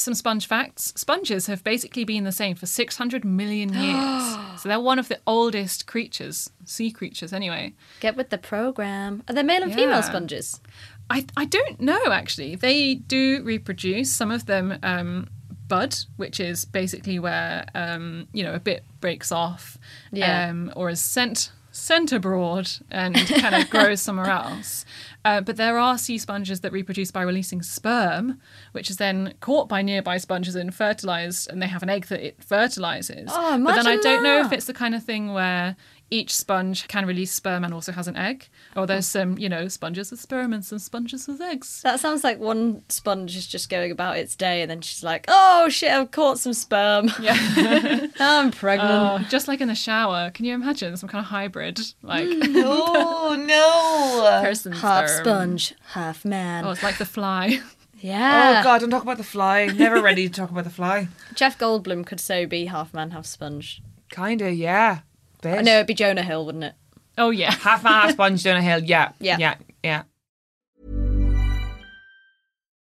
[0.00, 0.92] some sponge facts.
[0.96, 4.36] Sponges have basically been the same for 600 million years.
[4.60, 7.74] so they're one of the oldest creatures, sea creatures anyway.
[8.00, 9.22] Get with the program.
[9.28, 9.76] Are they male and Yeah.
[9.76, 10.60] female sponges?
[11.08, 12.54] I, I don't know actually.
[12.56, 14.12] They do reproduce.
[14.12, 15.28] Some of them um,
[15.68, 19.78] bud, which is basically where um, you know a bit breaks off,
[20.12, 20.48] Yeah.
[20.50, 24.84] um, or is sent sent abroad and kind of grows somewhere else.
[25.24, 28.40] Uh, but there are sea sponges that reproduce by releasing sperm,
[28.72, 32.24] which is then caught by nearby sponges and fertilized, and they have an egg that
[32.24, 33.28] it fertilizes.
[33.30, 35.76] Oh, but then I don't know if it's the kind of thing where
[36.10, 39.68] each sponge can release sperm and also has an egg, or there's some, you know,
[39.68, 41.82] sponges with sperm and some sponges with eggs.
[41.82, 45.24] That sounds like one sponge is just going about its day and then she's like,
[45.28, 47.10] oh shit, I've caught some sperm.
[47.20, 48.06] Yeah.
[48.18, 48.90] I'm pregnant.
[48.90, 50.30] Oh, just like in the shower.
[50.30, 54.42] Can you imagine some kind of hybrid, like oh, no.
[54.42, 55.24] person half sperm?
[55.24, 56.64] sponge, half man.
[56.64, 57.60] Oh, it's like the fly.
[58.00, 58.60] yeah.
[58.60, 59.66] Oh, God, don't talk about the fly.
[59.66, 61.08] Never ready to talk about the fly.
[61.34, 63.82] Jeff Goldblum could so be half man, half sponge.
[64.08, 65.00] Kinda, yeah.
[65.42, 65.64] Bit.
[65.64, 66.74] No, it'd be Jonah Hill, wouldn't it?
[67.18, 67.52] Oh yeah.
[67.60, 68.82] Half man, half sponge down a hill.
[68.82, 69.12] Yeah.
[69.20, 69.36] Yeah.
[69.38, 69.54] Yeah.
[69.84, 70.02] Yeah.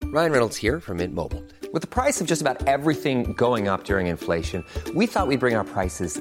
[0.05, 1.45] Ryan Reynolds here from Mint Mobile.
[1.73, 5.57] With the price of just about everything going up during inflation, we thought we'd bring
[5.57, 6.21] our prices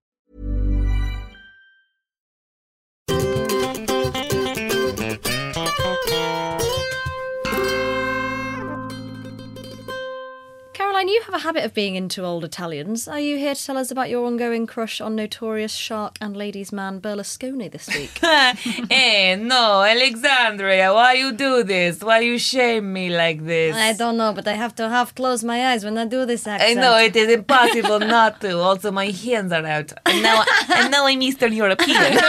[11.01, 13.07] Caroline, you have a habit of being into old Italians.
[13.07, 16.71] Are you here to tell us about your ongoing crush on notorious shark and ladies'
[16.71, 18.19] man Berlusconi this week?
[18.23, 22.01] eh, no, Alexandria, why you do this?
[22.01, 23.75] Why you shame me like this?
[23.75, 26.45] I don't know, but I have to half close my eyes when I do this
[26.45, 26.77] accent.
[26.77, 28.59] I know it is impossible not to.
[28.59, 31.97] Also, my hands are out, and now, and now I'm Eastern European.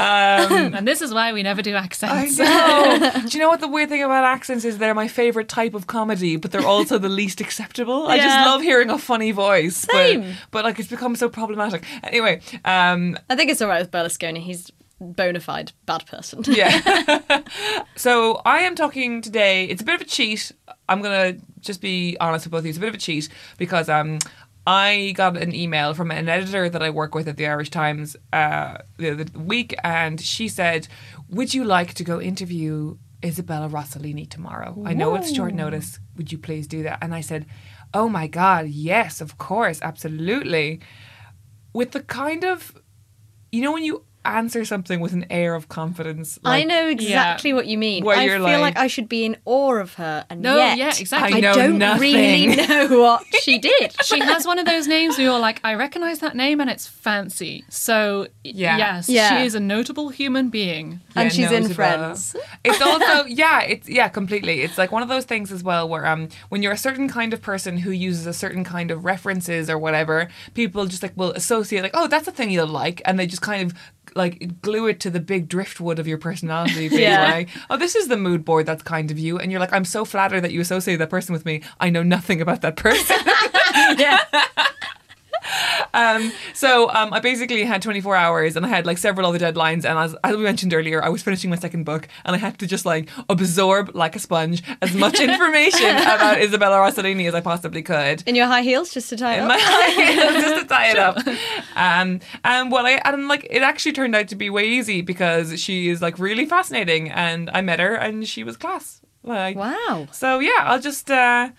[0.00, 2.38] um, And this is why we never do I accents.
[2.38, 3.12] know.
[3.26, 4.78] do you know what the weird thing about accents is?
[4.78, 8.06] They're my favorite type of comedy, but they're also the least acceptable.
[8.06, 10.22] I just love hearing a funny voice, Same.
[10.50, 11.84] but but like it's become so problematic.
[12.02, 14.38] Anyway, um, I think it's all right with Berlusconi.
[14.38, 16.42] He's bona fide bad person.
[16.46, 17.40] Yeah.
[17.96, 19.64] so I am talking today.
[19.64, 20.52] It's a bit of a cheat.
[20.88, 22.70] I'm gonna just be honest with both of you.
[22.70, 24.18] It's a bit of a cheat because um
[24.66, 28.16] I got an email from an editor that I work with at the Irish Times
[28.32, 30.88] uh, the other week, and she said,
[31.28, 34.82] "Would you like to go interview Isabella Rossellini tomorrow?
[34.84, 35.98] I know it's short notice.
[36.16, 37.46] Would you please do that?" And I said,
[37.94, 40.80] "Oh my God, yes, of course, absolutely."
[41.72, 42.74] With the kind of,
[43.52, 44.04] you know, when you
[44.36, 48.04] answer something with an air of confidence, I know exactly what you mean.
[48.04, 50.56] Where I you're feel like- like, I should be in awe of her, and No,
[50.56, 51.34] yet yeah, exactly.
[51.34, 53.94] I I don't really know what she did.
[54.04, 56.86] She has one of those names where you're like, I recognize that name and it's
[56.86, 57.64] fancy.
[57.68, 58.76] So, Yeah.
[58.78, 59.38] yes, Yeah.
[59.38, 61.00] she is a notable human being.
[61.16, 61.98] and she's no, in Isabella.
[62.14, 62.36] Friends.
[62.64, 64.60] It's also yeah, it's yeah, completely.
[64.62, 67.32] It's like one of those things as well where um when you're a certain kind
[67.32, 71.32] of person who uses a certain kind of references or whatever, people just like will
[71.32, 73.76] associate like, oh, that's a thing you'll like, and they just kind of
[74.16, 77.22] like glue it to the big driftwood of your personality being Yeah.
[77.24, 79.84] like, oh, this is the mood board that's kind of you, and you're like, I'm
[79.84, 81.62] so flattered that you associate that person with me.
[81.80, 83.16] I know nothing about that person.
[85.92, 89.84] Um, so um, I basically had 24 hours and I had like several other deadlines.
[89.84, 92.58] And as, as we mentioned earlier, I was finishing my second book and I had
[92.60, 97.40] to just like absorb like a sponge as much information about Isabella Rossellini as I
[97.40, 98.22] possibly could.
[98.26, 99.48] In your high heels, just to tie it In up.
[99.48, 101.16] my high heels, just to tie it up.
[101.76, 105.60] Um, and well, I and like it actually turned out to be way easy because
[105.60, 109.00] she is like really fascinating, and I met her and she was class.
[109.24, 110.06] Like Wow.
[110.12, 111.50] So yeah, I'll just uh,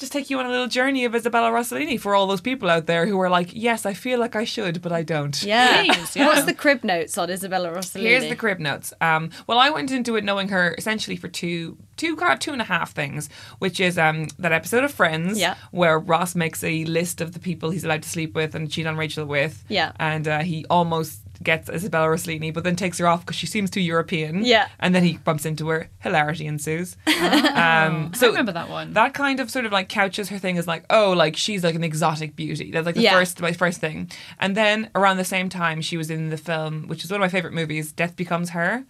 [0.00, 2.86] just take you on a little journey of Isabella Rossellini for all those people out
[2.86, 5.40] there who are like, yes, I feel like I should, but I don't.
[5.42, 5.84] Yeah.
[5.84, 6.26] Please, yeah.
[6.26, 8.00] What's the crib notes on Isabella Rossellini?
[8.08, 8.92] Here's the crib notes.
[9.00, 12.52] Um, well, I went into it knowing her essentially for two, two, kind of two
[12.52, 15.54] and a half things, which is um, that episode of Friends, Yeah.
[15.70, 18.86] where Ross makes a list of the people he's allowed to sleep with and cheat
[18.86, 19.92] on Rachel with, Yeah.
[20.00, 23.70] and uh, he almost gets Isabella Rossellini, but then takes her off because she seems
[23.70, 24.68] too European, Yeah.
[24.78, 25.88] and then he bumps into her.
[26.00, 26.96] Hilarity ensues.
[27.54, 28.92] um, so I remember that one.
[28.92, 31.74] That kind of sort of like couches her thing as like, oh, like she's like
[31.74, 32.70] an exotic beauty.
[32.70, 33.12] That's like the Yeah.
[33.18, 34.10] first my first thing.
[34.38, 37.24] And then around the same time, she was in the film, which is one of
[37.24, 38.84] my favorite movies, Death Becomes Her.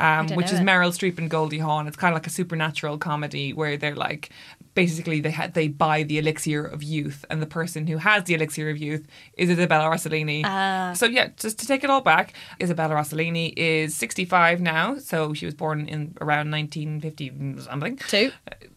[0.00, 0.62] Um, which is it.
[0.62, 1.86] Meryl Streep and Goldie Hawn.
[1.86, 4.30] It's kind of like a supernatural comedy where they're like,
[4.74, 8.34] basically they ha- they buy the elixir of youth, and the person who has the
[8.34, 10.42] elixir of youth is Isabella Rossellini.
[10.44, 10.92] Ah.
[10.94, 15.44] So yeah, just to take it all back, Isabella Rossellini is 65 now, so she
[15.46, 17.96] was born in around 1950 something.
[18.08, 18.30] Two.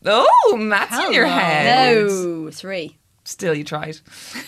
[0.05, 1.95] Oh, maths in your head.
[1.95, 2.97] No, three.
[3.23, 3.99] Still, you tried.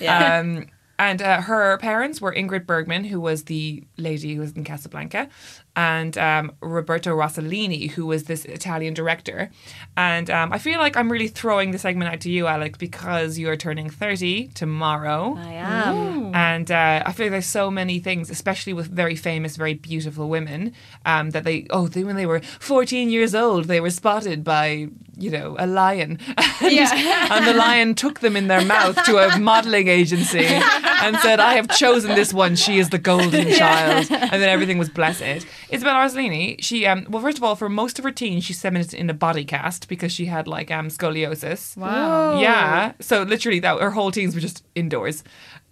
[0.02, 0.40] Yeah.
[0.40, 4.64] Um, and uh, her parents were Ingrid Bergman, who was the lady who was in
[4.64, 5.30] Casablanca,
[5.76, 9.52] and um, Roberto Rossellini, who was this Italian director.
[9.98, 13.38] And um, I feel like I'm really throwing the segment out to you, Alex, because
[13.38, 15.36] you're turning 30 tomorrow.
[15.38, 16.36] I am.
[16.36, 20.30] And uh, I feel like there's so many things, especially with very famous, very beautiful
[20.30, 20.74] women,
[21.06, 24.88] um, that they, oh, they, when they were 14 years old, they were spotted by,
[25.18, 26.20] you know, a lion.
[26.62, 26.74] and,
[27.32, 31.56] and the lion took them in their mouth to a modeling agency and said, I
[31.56, 32.56] have chosen this one.
[32.56, 34.08] She is the golden child.
[34.10, 35.46] And then everything was blessed.
[35.76, 38.94] Isabella Rossellini, she, um, well, first of all, for most of her teens, she spent
[38.94, 41.78] in a body cast because she had like um, scoliosis.
[41.78, 42.40] Wow.
[42.40, 42.94] Yeah.
[43.00, 45.24] So literally, that her whole teens were just indoors.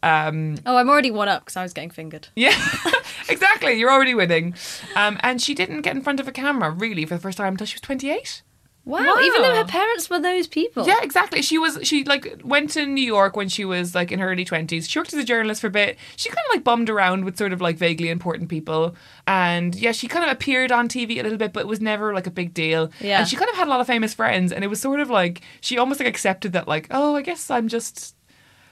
[0.03, 2.27] Um, Oh, I'm already one up because I was getting fingered.
[2.35, 2.53] yeah,
[3.29, 3.73] exactly.
[3.73, 4.53] You're already winning.
[4.95, 7.53] Um, and she didn't get in front of a camera really for the first time
[7.53, 8.41] until she was 28.
[8.85, 10.85] Wow, even though her parents were those people.
[10.85, 11.41] Yeah, exactly.
[11.41, 14.43] She was she like went to New York when she was like in her early
[14.43, 14.89] twenties.
[14.89, 15.97] She worked as a journalist for a bit.
[16.17, 18.93] She kind of like bummed around with sort of like vaguely important people,
[19.25, 22.13] and yeah, she kind of appeared on TV a little bit, but it was never
[22.13, 22.91] like a big deal.
[22.99, 23.19] Yeah.
[23.19, 25.09] and she kind of had a lot of famous friends, and it was sort of
[25.09, 28.15] like she almost like accepted that like oh I guess I'm just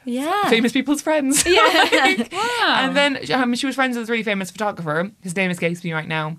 [0.04, 0.50] Yeah.
[0.50, 1.46] famous people's friends.
[1.48, 2.26] Yeah.
[2.84, 5.10] And then um, she was friends with a really famous photographer.
[5.22, 6.38] His name escapes me right now.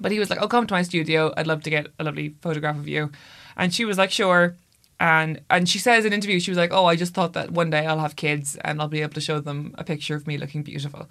[0.00, 1.32] But he was like, Oh, come to my studio.
[1.36, 3.10] I'd love to get a lovely photograph of you.
[3.56, 4.54] And she was like, Sure.
[4.98, 7.50] And and she says in an interview, she was like, Oh, I just thought that
[7.50, 10.26] one day I'll have kids and I'll be able to show them a picture of
[10.26, 11.08] me looking beautiful.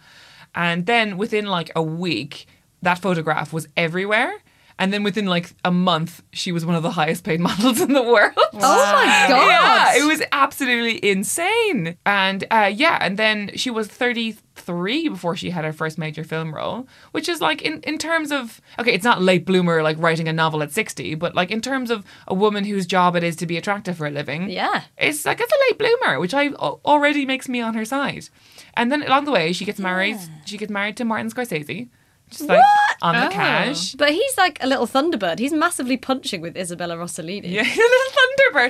[0.53, 2.47] And then within like a week,
[2.81, 4.33] that photograph was everywhere.
[4.77, 7.93] And then within like a month, she was one of the highest paid models in
[7.93, 8.33] the world.
[8.37, 9.47] Oh my god!
[9.95, 11.97] Yeah, it was absolutely insane.
[12.05, 16.53] And uh, yeah, and then she was 33 before she had her first major film
[16.53, 20.27] role, which is like in, in terms of, okay, it's not late bloomer like writing
[20.27, 23.35] a novel at 60, but like in terms of a woman whose job it is
[23.37, 24.49] to be attractive for a living.
[24.49, 24.83] Yeah.
[24.97, 28.29] It's like, it's a late bloomer, which I already makes me on her side.
[28.73, 30.17] And then along the way, she gets married.
[30.45, 31.89] She gets married to Martin Scorsese.
[32.29, 32.63] Just like
[33.01, 33.29] on the Oh.
[33.29, 33.93] cash.
[33.93, 35.39] But he's like a little Thunderbird.
[35.39, 37.51] He's massively punching with Isabella Rossellini.
[37.51, 38.13] Yeah, he's a little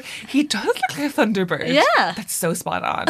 [0.01, 0.03] Thunderbird.
[0.29, 1.67] He does look like a Thunderbird.
[1.73, 2.13] Yeah.
[2.15, 3.05] That's so spot on.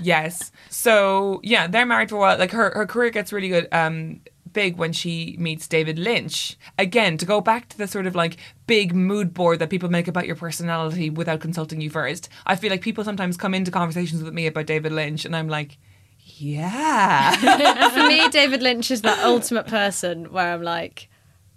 [0.02, 0.52] yes.
[0.70, 2.38] So yeah, they're married for a while.
[2.38, 3.68] Like her, her career gets really good.
[3.72, 4.20] Um,
[4.52, 6.56] big when she meets David Lynch.
[6.78, 8.36] Again, to go back to the sort of like
[8.68, 12.28] big mood board that people make about your personality without consulting you first.
[12.46, 15.48] I feel like people sometimes come into conversations with me about David Lynch, and I'm
[15.48, 15.76] like,
[16.24, 17.88] yeah.
[17.90, 21.08] For me, David Lynch is that ultimate person where I'm like,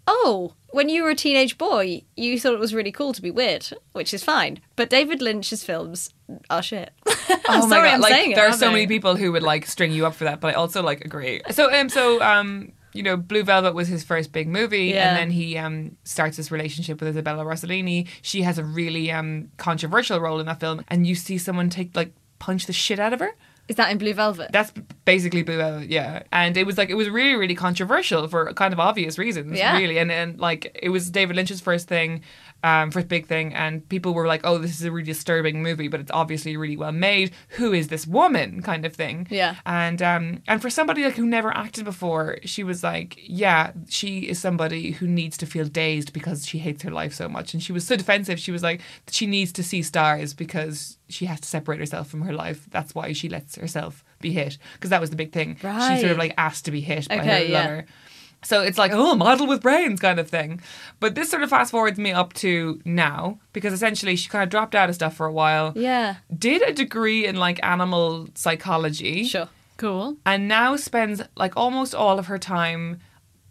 [0.06, 3.32] oh, when you were a teenage boy, you thought it was really cool to be
[3.32, 4.60] weird, which is fine.
[4.76, 6.14] But David Lynch's films
[6.50, 6.92] are shit.
[7.08, 7.94] I'm oh my sorry, god!
[7.96, 8.36] I'm like saying it.
[8.36, 8.74] there are so they?
[8.74, 11.42] many people who would like string you up for that, but I also like agree.
[11.52, 15.10] So um, so um, you know, Blue Velvet was his first big movie, Yeah.
[15.10, 18.08] and then he um starts this relationship with Isabella Rossellini.
[18.22, 21.96] She has a really um controversial role in that film, and you see someone take
[21.96, 23.32] like punch the shit out of her.
[23.68, 24.52] Is that in Blue Velvet?
[24.54, 24.72] That's
[25.04, 26.24] basically Blue Velvet, yeah.
[26.32, 29.76] And it was like it was really, really controversial for kind of obvious reasons, Yeah.
[29.78, 29.98] really.
[29.98, 32.22] And and like it was David Lynch's first thing,
[32.68, 35.88] um, first big thing, and people were like, "Oh, this is a really disturbing movie,
[35.88, 37.32] but it's obviously really well made.
[37.58, 39.28] Who is this woman?" kind of thing.
[39.30, 39.56] Yeah.
[39.66, 44.20] And um, and for somebody like who never acted before, she was like, "Yeah, she
[44.32, 47.62] is somebody who needs to feel dazed because she hates her life so much." And
[47.64, 48.40] she was so defensive.
[48.40, 52.22] She was like, she needs to see stars because she has to separate herself from
[52.22, 52.68] her life.
[52.72, 55.56] That's why she lets herself be hit because that was the big thing.
[55.56, 57.60] She sort of like asked to be hit by Okay, her yeah.
[57.62, 57.86] lover.
[58.44, 60.62] So it's like, oh, model with brains kind of thing.
[61.00, 64.50] But this sort of fast forwards me up to now because essentially she kind of
[64.50, 65.74] dropped out of stuff for a while.
[65.76, 66.18] Yeah.
[66.38, 69.24] Did a degree in like animal psychology.
[69.26, 69.50] Sure.
[69.78, 70.18] Cool.
[70.26, 73.00] And now spends like almost all of her time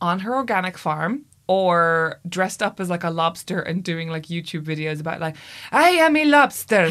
[0.00, 4.64] on her organic farm or dressed up as like a lobster and doing like YouTube
[4.64, 5.36] videos about like
[5.70, 6.88] I am a lobster.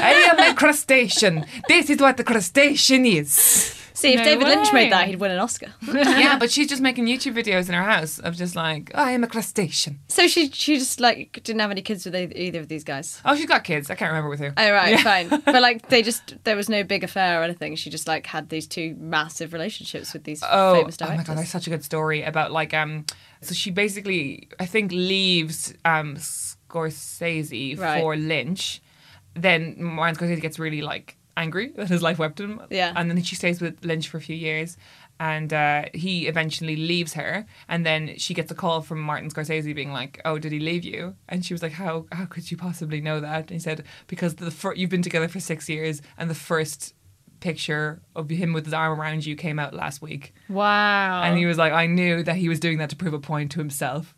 [0.00, 1.44] I am a crustacean.
[1.68, 3.79] This is what the crustacean is.
[3.92, 5.72] See, if No David Lynch made that, he'd win an Oscar.
[5.92, 9.24] yeah, but she's just making YouTube videos in her house of just like, I am
[9.24, 10.00] a crustacean.
[10.08, 13.20] so she she just like didn't have any kids with either of these guys.
[13.24, 13.90] Oh, she's got kids.
[13.90, 14.50] I can't remember with who.
[14.56, 15.28] Oh right, fine.
[15.44, 17.74] But like they just there was no big affair or anything.
[17.76, 21.38] She just like had these two massive relationships with these Oh, famous oh my god,
[21.38, 23.04] that's such a good story about like um.
[23.42, 28.00] So she basically, I think, leaves um Scorsese Right.
[28.00, 28.80] for Lynch.
[29.34, 32.60] Then Martin Scorsese gets really like angry that his life wept him.
[32.70, 32.92] Yeah.
[32.96, 34.76] And then she stays with Lynch for a few years.
[35.18, 39.74] And uh, he eventually leaves her, and then she gets a call from Martin Scorsese
[39.74, 42.56] being like, "Oh, did he leave you?" And she was like, "How how could you
[42.56, 46.00] possibly know that?" And he said, "Because the fir- you've been together for six years,
[46.16, 46.94] and the first
[47.40, 51.22] picture of him with his arm around you came out last week." Wow.
[51.22, 53.52] And he was like, I knew that he was doing that to prove a point
[53.52, 54.14] to himself.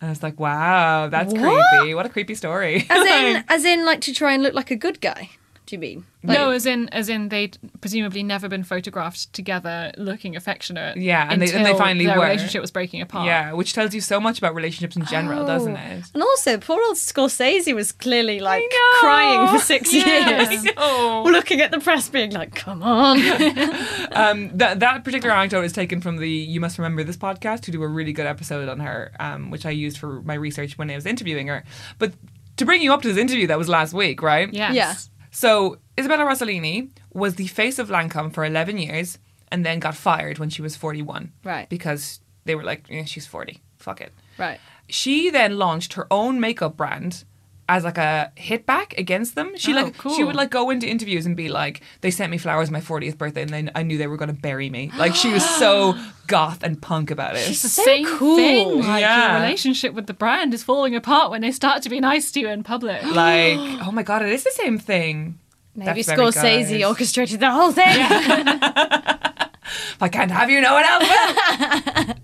[0.00, 1.64] And I was like, wow, that's What?
[1.72, 1.94] creepy.
[1.94, 2.84] What a creepy story.
[2.90, 5.30] As in, as in, like to try and look like a good guy.
[5.72, 6.04] Do you mean?
[6.22, 10.98] Like, no, as in, as in, they'd presumably never been photographed together, looking affectionate.
[10.98, 12.24] Yeah, and they- and they finally their were.
[12.26, 13.24] relationship was breaking apart.
[13.24, 15.80] yeah, which tells you so much about relationships in general, doesn't Oh.
[15.80, 16.04] it?
[16.12, 18.62] And also, poor old Scorsese was clearly like
[19.00, 21.22] crying for six Yeah, years, I know.
[21.24, 23.18] looking at the press, being like, "Come on."
[24.12, 27.72] Um, that that particular anecdote is taken from the You Must Remember This podcast, who
[27.72, 30.90] do a really good episode on her, um, which I used for my research when
[30.90, 31.64] I was interviewing her.
[31.98, 32.12] But
[32.58, 34.52] to bring you up to this interview that was last week, right?
[34.52, 34.74] Yes.
[34.74, 34.94] Yeah.
[35.32, 39.18] So Isabella Rossellini was the face of Lancome for 11 years
[39.50, 41.32] and then got fired when she was 41.
[41.42, 41.68] Right.
[41.68, 43.60] Because they were like, yeah, she's 40.
[43.78, 44.12] Fuck it.
[44.38, 44.60] right.
[44.88, 47.24] She then launched her own makeup brand
[47.68, 49.52] as like a hit back against them.
[49.56, 50.14] She Oh, like cool.
[50.14, 53.16] she would like go into interviews and be like, they sent me flowers my 40th
[53.16, 54.90] birthday and then I knew they were going to bury me.
[54.98, 55.94] Like she was so
[56.26, 57.48] goth and punk about it.
[57.48, 58.36] It's the So same cool.
[58.36, 58.80] thing.
[58.80, 59.32] Like Yeah.
[59.34, 62.40] your relationship with the brand is falling apart when they start to be nice to
[62.40, 63.02] you in public.
[63.14, 65.38] like, oh my god, it is the same thing.
[65.74, 67.86] Maybe That's very Scorsese orchestrated the whole thing.
[67.88, 69.48] if
[70.00, 72.14] I can't have you, no one else will.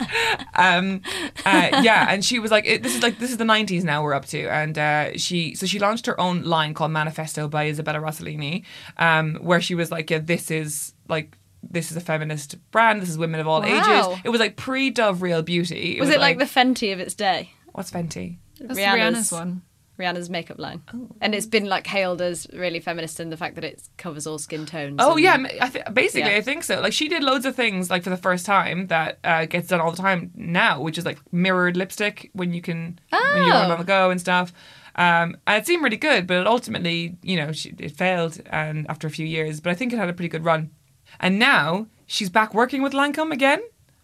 [0.55, 1.03] um,
[1.45, 4.03] uh, yeah, and she was like, it, "This is like this is the '90s now
[4.03, 7.67] we're up to," and uh, she so she launched her own line called Manifesto by
[7.69, 8.65] Isabella Rossellini,
[8.99, 11.37] um, where she was like, "Yeah, this is like."
[11.71, 13.03] This is a feminist brand.
[13.03, 13.67] This is women of all Wow.
[14.13, 14.21] ages.
[14.25, 15.99] It was like pre Dove Real Beauty.
[15.99, 17.51] was it like, the Fenty of its day?
[17.72, 18.39] what's Fenty?
[18.61, 19.16] That's Rihanna's.
[19.16, 19.62] Rihanna's one.
[19.99, 21.09] Rihanna's makeup line, Oh.
[21.20, 24.38] and it's been like hailed as really feminist in the fact that it covers all
[24.38, 24.96] skin tones.
[25.01, 26.36] Oh and- yeah, I th- basically Yeah.
[26.38, 26.80] I think so.
[26.80, 29.80] Like she did loads of things like for the first time that uh, gets done
[29.80, 33.70] all the time now, which is like mirrored lipstick when you can when you run
[33.70, 33.72] Oh.
[33.72, 34.53] on the go and stuff.
[34.94, 38.84] Um, and it seemed really good, but it ultimately, you know, she, it failed and
[38.88, 39.61] after a few years.
[39.61, 40.70] But I think it had a pretty good run.
[41.20, 43.61] And now she's back working with Lancome again.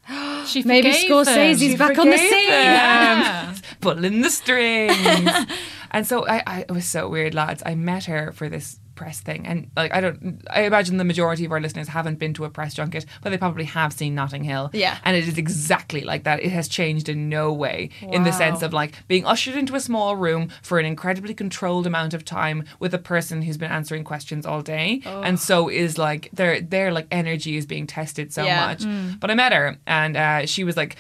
[0.47, 1.79] She Maybe forgave Scorsese's them.
[1.79, 2.51] back on the scene.
[2.51, 3.55] them.
[3.81, 4.93] pulling the strings.
[5.95, 7.63] and so I, I, it was so weird, lads.
[7.65, 11.45] I met her for this press thing, and like I don't, I imagine the majority
[11.45, 14.45] of our listeners haven't been to a press junket, but they probably have seen Notting
[14.45, 14.71] Hill.
[14.73, 14.99] Yeah.
[15.05, 16.43] and it is exactly like that.
[16.45, 19.81] It has changed in no way in the sense of like being ushered into a
[19.81, 24.05] small room for an incredibly controlled amount of time with a person who's been answering
[24.05, 28.45] questions all day, and so is like their their like energy is being tested so
[28.45, 28.67] Yeah.
[28.67, 28.85] much.
[29.21, 30.95] But I met her, and uh, she was like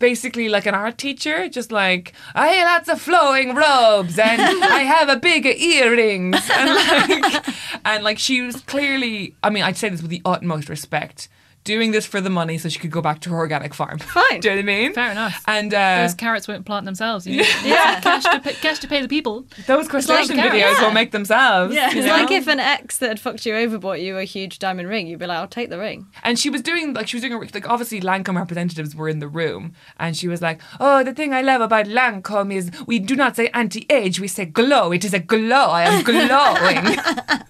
[0.00, 4.80] basically like an art teacher, just like I have lots of flowing robes and I
[4.80, 7.46] have a big earrings and like
[7.84, 11.28] and like she was clearly I mean I'd say this with the utmost respect.
[11.62, 13.98] Doing this for the money so she could go back to her organic farm.
[14.00, 14.40] Fine.
[14.40, 14.92] Do you know what I mean?
[14.94, 15.44] Fair enough.
[15.46, 17.26] And uh, Those carrots won't plant themselves.
[17.26, 18.00] You need Yeah.
[18.00, 19.44] cash, to pay, cash to pay the people.
[19.66, 20.82] those crustacean like- videos yeah.
[20.82, 21.74] will make themselves.
[21.74, 22.12] Yeah, it's know?
[22.14, 25.06] like if an ex that had fucked you over bought you a huge diamond ring,
[25.06, 27.34] you'd be like, "I'll take the ring." And she was doing like she was doing
[27.34, 31.12] a- like obviously Lancome representatives were in the room, and she was like, "Oh, the
[31.12, 34.92] thing I love about Lancome is we do not say anti-age, we say glow.
[34.92, 35.66] It is a glow.
[35.66, 36.98] I am glowing."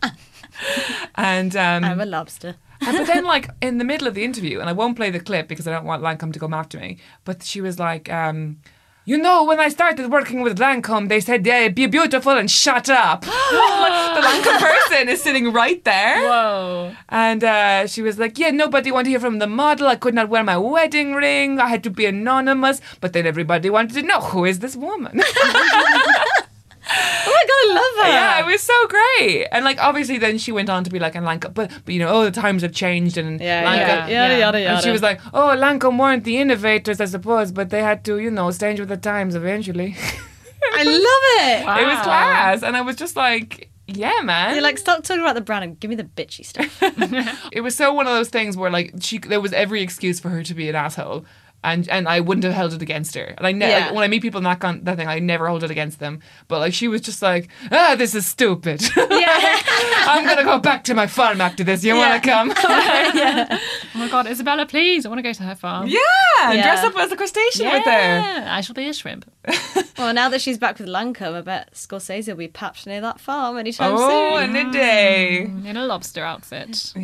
[1.15, 2.57] and um, I'm a lobster.
[2.81, 5.21] And- but then, like in the middle of the interview, and I won't play the
[5.21, 6.99] clip because I don't want Lancome to come after me.
[7.25, 8.59] But she was like, um,
[9.05, 12.89] "You know, when I started working with Lancome, they said, yeah, be beautiful and shut
[12.89, 16.23] up.' like, the Lancome person is sitting right there.
[16.29, 16.95] Whoa.
[17.09, 19.87] And uh, she was like, Yeah, nobody wanted to hear from the model.
[19.89, 21.59] I could not wear my wedding ring.
[21.61, 22.81] I had to be anonymous.
[23.01, 25.21] But then everybody wanted to know who is this woman?
[26.93, 28.13] Oh my god, I love her.
[28.13, 29.47] yeah, it was so great.
[29.53, 32.01] And like, obviously, then she went on to be like, and Lancome, but, but you
[32.01, 33.17] know, oh, the times have changed.
[33.17, 34.75] And Yeah, Lancome, yeah, yada, yada, yada.
[34.75, 38.19] And she was like, Oh, Lancome weren't the innovators, I suppose, but they had to,
[38.19, 39.97] you know, change with the times eventually.
[40.73, 41.83] I love it.
[41.83, 42.63] it was class.
[42.63, 44.55] And I was just like, Yeah, man.
[44.55, 46.79] You're like, stop talking about the brand and give me the bitchy stuff.
[47.53, 50.29] it was so one of those things where like she there was every excuse for
[50.31, 51.25] her to be an asshole
[51.63, 53.87] and and I wouldn't have held it against her and I ne- Yeah.
[53.87, 55.99] like, when I meet people in that con- that thing I never hold it against
[55.99, 59.59] them but like she was just like ah this is stupid yeah.
[60.07, 63.59] I'm gonna go back to my farm after this you wanna come yeah.
[63.95, 65.05] Oh my god, Isabella, please.
[65.05, 65.89] I want to go to her farm.
[65.89, 65.99] yeah,
[66.41, 66.63] Yeah.
[66.63, 69.31] dress up as a crustacean with her Yeah, I shall be a shrimp.
[69.99, 73.21] Well, now that she's back with Lancome, I bet Scorsese will be papped near that
[73.21, 74.57] farm anytime oh soon.
[74.57, 76.95] in a day In a lobster outfit.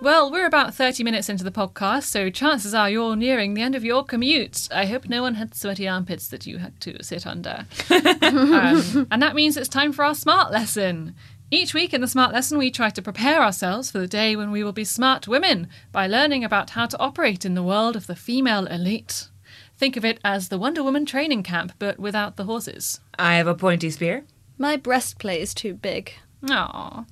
[0.00, 3.74] Well, we're about 30 minutes into the podcast, so chances are you're nearing the end
[3.74, 4.68] of your commute.
[4.72, 7.66] I hope no one had sweaty armpits that you had to sit under.
[8.28, 11.14] Um, and that means it's time for our smart lesson.
[11.50, 14.50] Each week in the smart lesson, we try to prepare ourselves for the day when
[14.50, 18.06] we will be smart women by learning about how to operate in the world of
[18.06, 19.28] the female elite.
[19.76, 23.00] Think of it as the Wonder Woman training camp, but without the horses.
[23.18, 24.24] I have a pointy spear
[24.58, 26.12] My breastplate is too big.
[26.44, 27.06] Aww.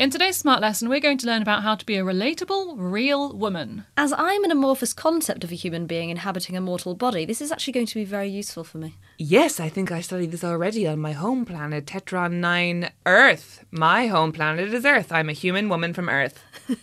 [0.00, 3.36] In today's smart lesson, we're going to learn about how to be a relatable, real
[3.36, 3.84] woman.
[3.98, 7.52] As I'm an amorphous concept of a human being inhabiting a mortal body, this is
[7.52, 8.96] actually going to be very useful for me.
[9.18, 13.66] Yes, I think I studied this already on my home planet, Tetron 9 Earth.
[13.70, 15.12] My home planet is Earth.
[15.12, 16.42] I'm a human woman from Earth.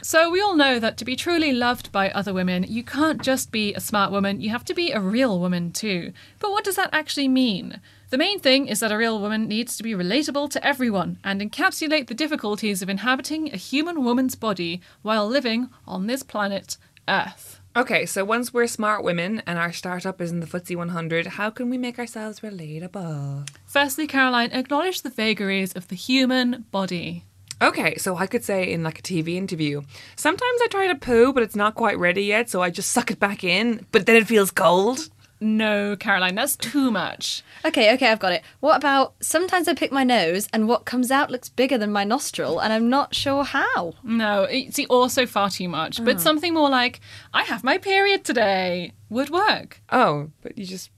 [0.00, 3.50] So, we all know that to be truly loved by other women, you can't just
[3.50, 6.12] be a smart woman, you have to be a real woman too.
[6.38, 7.80] But what does that actually mean?
[8.10, 11.42] The main thing is that a real woman needs to be relatable to everyone and
[11.42, 17.60] encapsulate the difficulties of inhabiting a human woman's body while living on this planet, Earth.
[17.76, 21.50] Okay, so once we're smart women and our startup is in the FTSE 100, how
[21.50, 23.46] can we make ourselves relatable?
[23.66, 27.24] Firstly, Caroline, acknowledge the vagaries of the human body.
[27.60, 29.82] Okay, so I could say in like a TV interview,
[30.16, 33.10] sometimes I try to poo, but it's not quite ready yet, so I just suck
[33.10, 35.10] it back in, but then it feels cold.
[35.40, 37.42] No, Caroline, that's too much.
[37.64, 38.42] Okay, okay, I've got it.
[38.60, 42.04] What about sometimes I pick my nose and what comes out looks bigger than my
[42.04, 43.94] nostril and I'm not sure how?
[44.02, 46.04] No, it's also far too much.
[46.04, 46.20] But mm.
[46.20, 47.00] something more like,
[47.32, 49.80] I have my period today would work.
[49.90, 50.90] Oh, but you just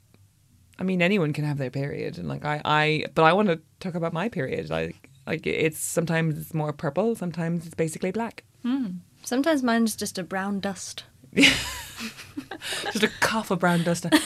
[0.78, 3.61] I mean anyone can have their period and like I I but I want to
[3.80, 4.70] talk about my period.
[4.70, 8.45] Like like it's sometimes it's more purple, sometimes it's basically black.
[8.62, 8.86] Hmm.
[9.22, 11.05] Sometimes mine's just a brown dust.
[12.92, 14.06] Just a cough of brown dust.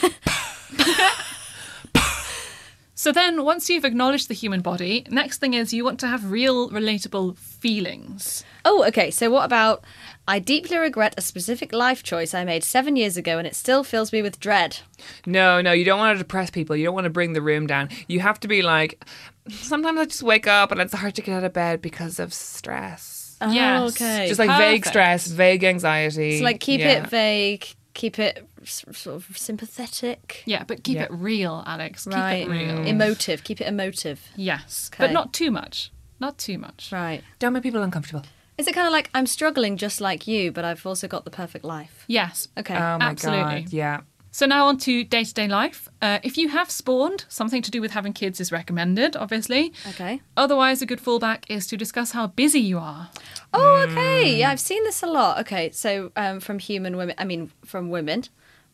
[2.97, 6.31] So then, once you've acknowledged the human body, next thing is you want to have
[6.31, 8.43] real, relatable feelings.
[8.63, 9.11] Oh, okay.
[9.11, 9.83] So what about
[10.27, 13.83] I deeply regret a specific life choice I made seven years ago and it still
[13.83, 14.79] fills me with dread.
[15.25, 16.75] No, no, you don't want to depress people.
[16.75, 17.89] You don't want to bring the room down.
[18.07, 19.03] You have to be like,
[19.49, 22.33] sometimes I just wake up and it's hard to get out of bed because of
[22.33, 23.37] stress.
[23.41, 23.81] Oh, yes.
[23.81, 24.27] Oh, okay.
[24.29, 26.39] Just like vague stress, vague anxiety.
[26.39, 27.03] So like keep Yeah.
[27.03, 30.43] it vague, keep it sort of sympathetic.
[30.45, 31.03] Yeah, but keep Yeah.
[31.05, 32.03] it real, Alex.
[32.03, 32.43] Keep Right.
[32.47, 32.75] it real.
[32.77, 32.87] Mm.
[32.87, 33.43] Emotive.
[33.43, 34.19] Keep it emotive.
[34.35, 35.03] Yes, Okay.
[35.05, 35.91] but not too much.
[36.19, 36.89] Not too much.
[36.91, 37.23] Right.
[37.39, 38.23] Don't make people uncomfortable.
[38.57, 41.31] Is it kind of like I'm struggling just like you, but I've also got the
[41.31, 42.05] perfect life?
[42.07, 42.47] Yes.
[42.57, 42.75] Okay.
[42.75, 43.61] Oh my Absolutely.
[43.63, 43.73] god.
[43.73, 44.01] Yeah.
[44.35, 45.87] So now on to day to day life.
[46.01, 49.71] Uh, if you have spawned, something to do with having kids is recommended, obviously.
[49.87, 50.19] okay.
[50.35, 53.09] Otherwise, a good fallback is to discuss how busy you are.
[53.53, 54.37] Oh, okay.
[54.37, 55.39] Yeah, I've seen this a lot.
[55.39, 58.25] Okay, so um, from human women, I mean, from women.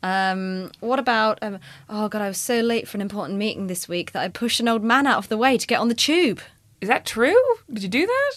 [0.01, 1.37] Um, what about?
[1.43, 4.29] Um, oh God, I was so late for an important meeting this week that I
[4.29, 6.41] pushed an old man out of the way to get on the tube.
[6.81, 7.39] Is that true?
[7.71, 8.33] Did you do that?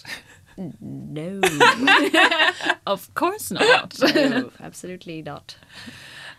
[0.79, 1.41] No,
[2.87, 3.99] Of course not.
[4.14, 5.57] no, absolutely not.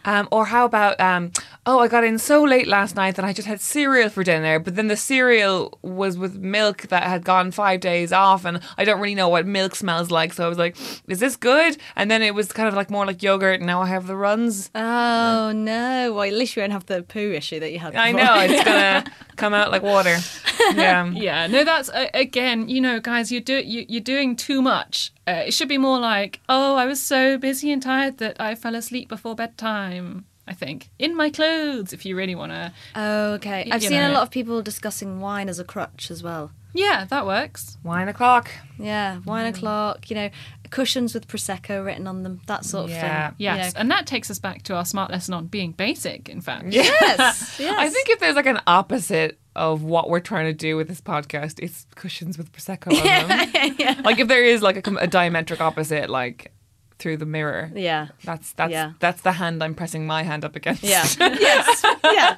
[0.06, 1.32] Um, or how about, um,
[1.66, 4.60] oh, I got in so late last night that I just had cereal for dinner,
[4.60, 8.86] but then the cereal was with milk that had gone five days off, and I
[8.86, 10.34] don't really know what milk smells like.
[10.34, 10.78] So I was like,
[11.08, 11.78] is this good?
[11.96, 14.16] And then it was kind of like more like yogurt, and now I have the
[14.16, 14.70] runs.
[14.76, 16.14] Oh no!
[16.14, 17.96] Well, at least you won't have the poo issue that you had.
[17.96, 19.04] I know, it's gonna
[19.36, 20.18] come out like water.
[20.74, 21.06] Yeah.
[21.12, 25.12] yeah, no, that's uh, again, you know, guys, you do you, you're doing too much.
[25.28, 28.56] Uh, it should be more like, oh, I was so busy and tired that I
[28.56, 30.26] fell asleep before bedtime.
[30.48, 32.72] I think in my clothes, if you really want to.
[32.96, 33.68] Oh, okay.
[33.72, 36.52] I've you seen a lot of people discussing wine as a crutch as well.
[36.74, 37.78] Yeah, that works.
[37.84, 38.52] Wine o'clock.
[38.78, 40.10] Yeah, wine o'clock.
[40.10, 40.30] You know,
[40.70, 42.42] cushions with prosecco written on them.
[42.46, 43.00] That sort of thing.
[43.00, 43.30] Yeah.
[43.30, 43.36] thing.
[43.40, 43.80] Yes, You know.
[43.82, 46.30] and that takes us back to our smart lesson on being basic.
[46.30, 46.90] In fact, Yes.
[47.60, 47.60] yes.
[47.80, 51.02] I think if there's like an opposite of what we're trying to do with this
[51.02, 53.96] podcast, it's cushions with prosecco on them.
[54.04, 56.52] Like if there is like a, a diametric opposite, like
[56.98, 57.72] through the mirror.
[57.76, 58.08] Yeah.
[58.24, 58.94] That's that's Yeah.
[59.00, 60.82] that's the hand I'm pressing my hand up against.
[60.84, 61.06] Yeah.
[61.20, 61.84] yes.
[62.04, 62.38] Yeah.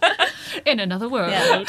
[0.65, 1.29] in another world.
[1.31, 1.63] Yeah.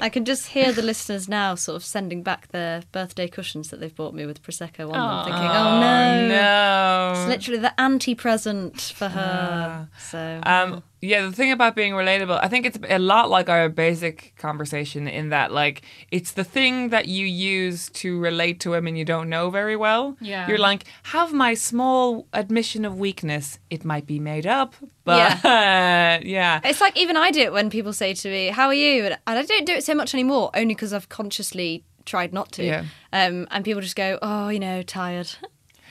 [0.00, 3.78] I can just hear the listeners now sort of sending back their birthday cushions that
[3.78, 7.12] they've bought me with prosecco on them, thinking, "Oh no, no.
[7.16, 12.48] it's literally the anti-present for her." so Um, yeah, the thing about being relatable, I
[12.48, 17.06] think it's a lot like our basic conversation in that, like, it's the thing that
[17.06, 20.16] you use to relate to women you don't know very well.
[20.20, 20.48] Yeah.
[20.48, 23.58] You're like, have my small admission of weakness.
[23.70, 24.74] It might be made up,
[25.04, 26.60] but yeah.
[26.64, 29.18] It's like even I do it when people say to me, "How are you?" and
[29.26, 32.64] I don't do it so much anymore, only because I've consciously tried not to.
[32.64, 32.84] Yeah.
[33.12, 35.30] Um, and people just go, "Oh, you know, tired,"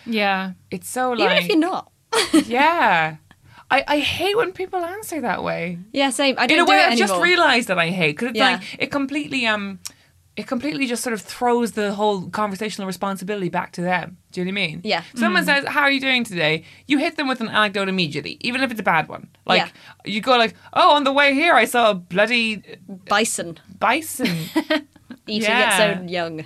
[0.05, 0.53] Yeah.
[0.71, 1.91] It's so like, even if you're not.
[2.45, 3.17] yeah.
[3.71, 5.79] I, I hate when people answer that way.
[5.91, 6.35] Yeah, same.
[6.37, 8.51] I don't in a way, I've just realised that I hate because it's Yeah.
[8.57, 9.79] like it completely um,
[10.35, 14.17] it completely just sort of throws the whole conversational responsibility back to them.
[14.31, 14.81] Do you know what I mean?
[14.83, 15.03] Yeah.
[15.15, 18.61] Someone says, "How are you doing today?" You hit them with an anecdote immediately, even
[18.61, 19.27] if it's a bad one.
[19.45, 19.69] Like Yeah.
[20.05, 22.63] you go like, "Oh, on the way here, I saw a bloody
[23.07, 24.27] Bison bison."
[25.27, 25.69] eating Yeah.
[25.91, 26.45] its own young.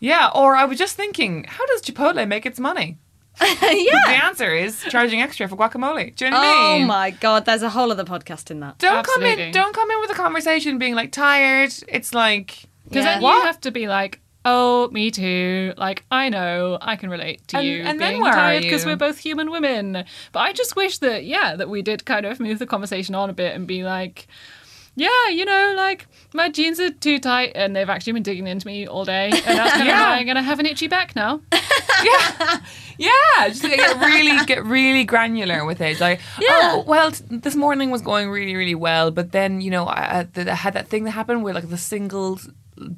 [0.00, 0.30] yeah.
[0.34, 2.98] Or I was just thinking, how does Chipotle make its money?
[3.42, 4.00] yeah.
[4.06, 6.14] The answer is charging extra for guacamole.
[6.16, 6.84] Do you know what Oh I mean?
[6.84, 8.78] Oh my god, there's a whole other podcast in that.
[8.78, 9.52] Don't come in.
[9.52, 11.72] Don't come in with a conversation being like tired.
[11.88, 13.14] It's like Because Yeah.
[13.14, 13.36] then What?
[13.38, 15.74] you have to be like, oh, me too.
[15.76, 18.62] Like, I know, I can relate to And- you and then being where are tired
[18.62, 20.04] because we're both human women.
[20.32, 23.28] But I just wish that, yeah, that we did kind of move the conversation on
[23.28, 24.28] a bit and be like,
[24.96, 28.66] yeah, you know, like my jeans are too tight and they've actually been digging into
[28.66, 30.12] me all day, and that's kind of Yeah.
[30.12, 30.30] annoying.
[30.30, 31.40] And I have an itchy back now.
[32.04, 32.60] Yeah,
[32.98, 33.48] Yeah.
[33.48, 35.98] just like, get really get really granular with it.
[35.98, 39.86] Like, oh, well, t- this morning was going really, really well, but then you know,
[39.86, 42.38] I, I, th- I had that thing that happened where like the single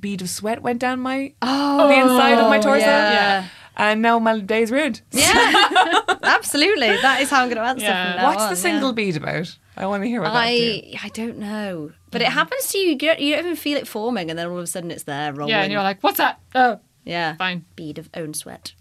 [0.00, 2.80] bead of sweat went down my Oh, the inside of my oh, torso.
[2.86, 3.46] yeah.
[3.78, 5.00] And now my day's ruined.
[5.12, 5.24] Yeah,
[6.22, 6.88] absolutely.
[6.88, 8.24] That is how I'm going to answer Yeah.
[8.24, 8.62] What's on, the yeah.
[8.62, 9.56] single bead about?
[9.76, 10.48] I want to hear about that.
[10.48, 10.82] Too.
[10.94, 12.90] I I don't know, but it happens to you.
[12.90, 15.04] You don't, you don't even feel it forming, and then all of a sudden it's
[15.04, 15.50] there rolling.
[15.50, 16.40] Yeah, and you're like, what's that?
[16.54, 17.64] Oh, yeah, fine.
[17.76, 18.74] bead of own sweat.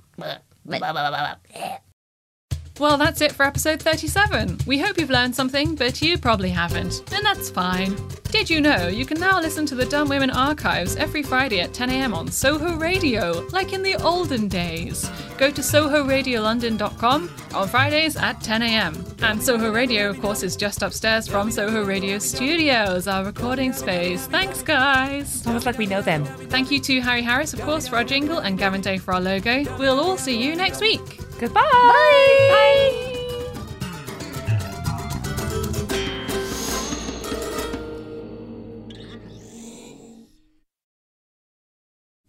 [2.80, 4.60] Well, that's it for episode 37.
[4.68, 7.96] We hope you've learned something, but you probably haven't, and that's fine.
[8.30, 11.72] Did you know you can now listen to the Dumb Women archives every Friday at
[11.72, 15.10] 10am on Soho Radio, like in the olden days?
[15.40, 19.24] Go to sohoradiolondon.com on Fridays at 10am.
[19.24, 24.28] And Soho Radio, of course, is just upstairs from Soho Radio Studios, our recording space.
[24.28, 25.46] Thanks, guys.
[25.48, 26.26] Almost like we know them.
[26.26, 29.22] Thank you to Harry Harris, of course, for our jingle, and Gavin Day for our
[29.22, 29.64] logo.
[29.80, 31.27] We'll all see you next week.
[31.40, 31.62] Goodbye.
[31.72, 33.14] Bye.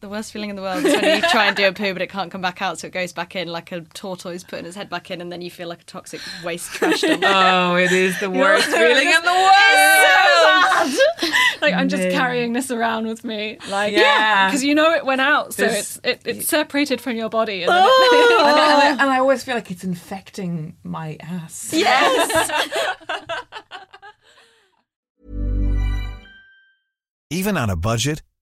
[0.08, 2.00] The worst feeling in the world is when you try and do a poo but
[2.00, 4.74] it can't come back out, so it goes back in like a tortoise putting its
[4.74, 7.22] head back in, and then you feel like a toxic waste trash dump.
[7.26, 10.88] Oh, it is the worst feeling in the world.
[10.88, 11.28] So
[11.60, 12.12] like I'm just Man.
[12.12, 14.48] carrying this around with me, like Yeah.
[14.48, 17.64] because you know it went out, so There's- it's it, it's separated from your body.
[17.64, 18.44] And then oh.
[18.48, 21.72] and, it, I, and I always feel like it's infecting my ass.
[21.74, 22.50] Yes.
[27.30, 28.22] Even on a budget,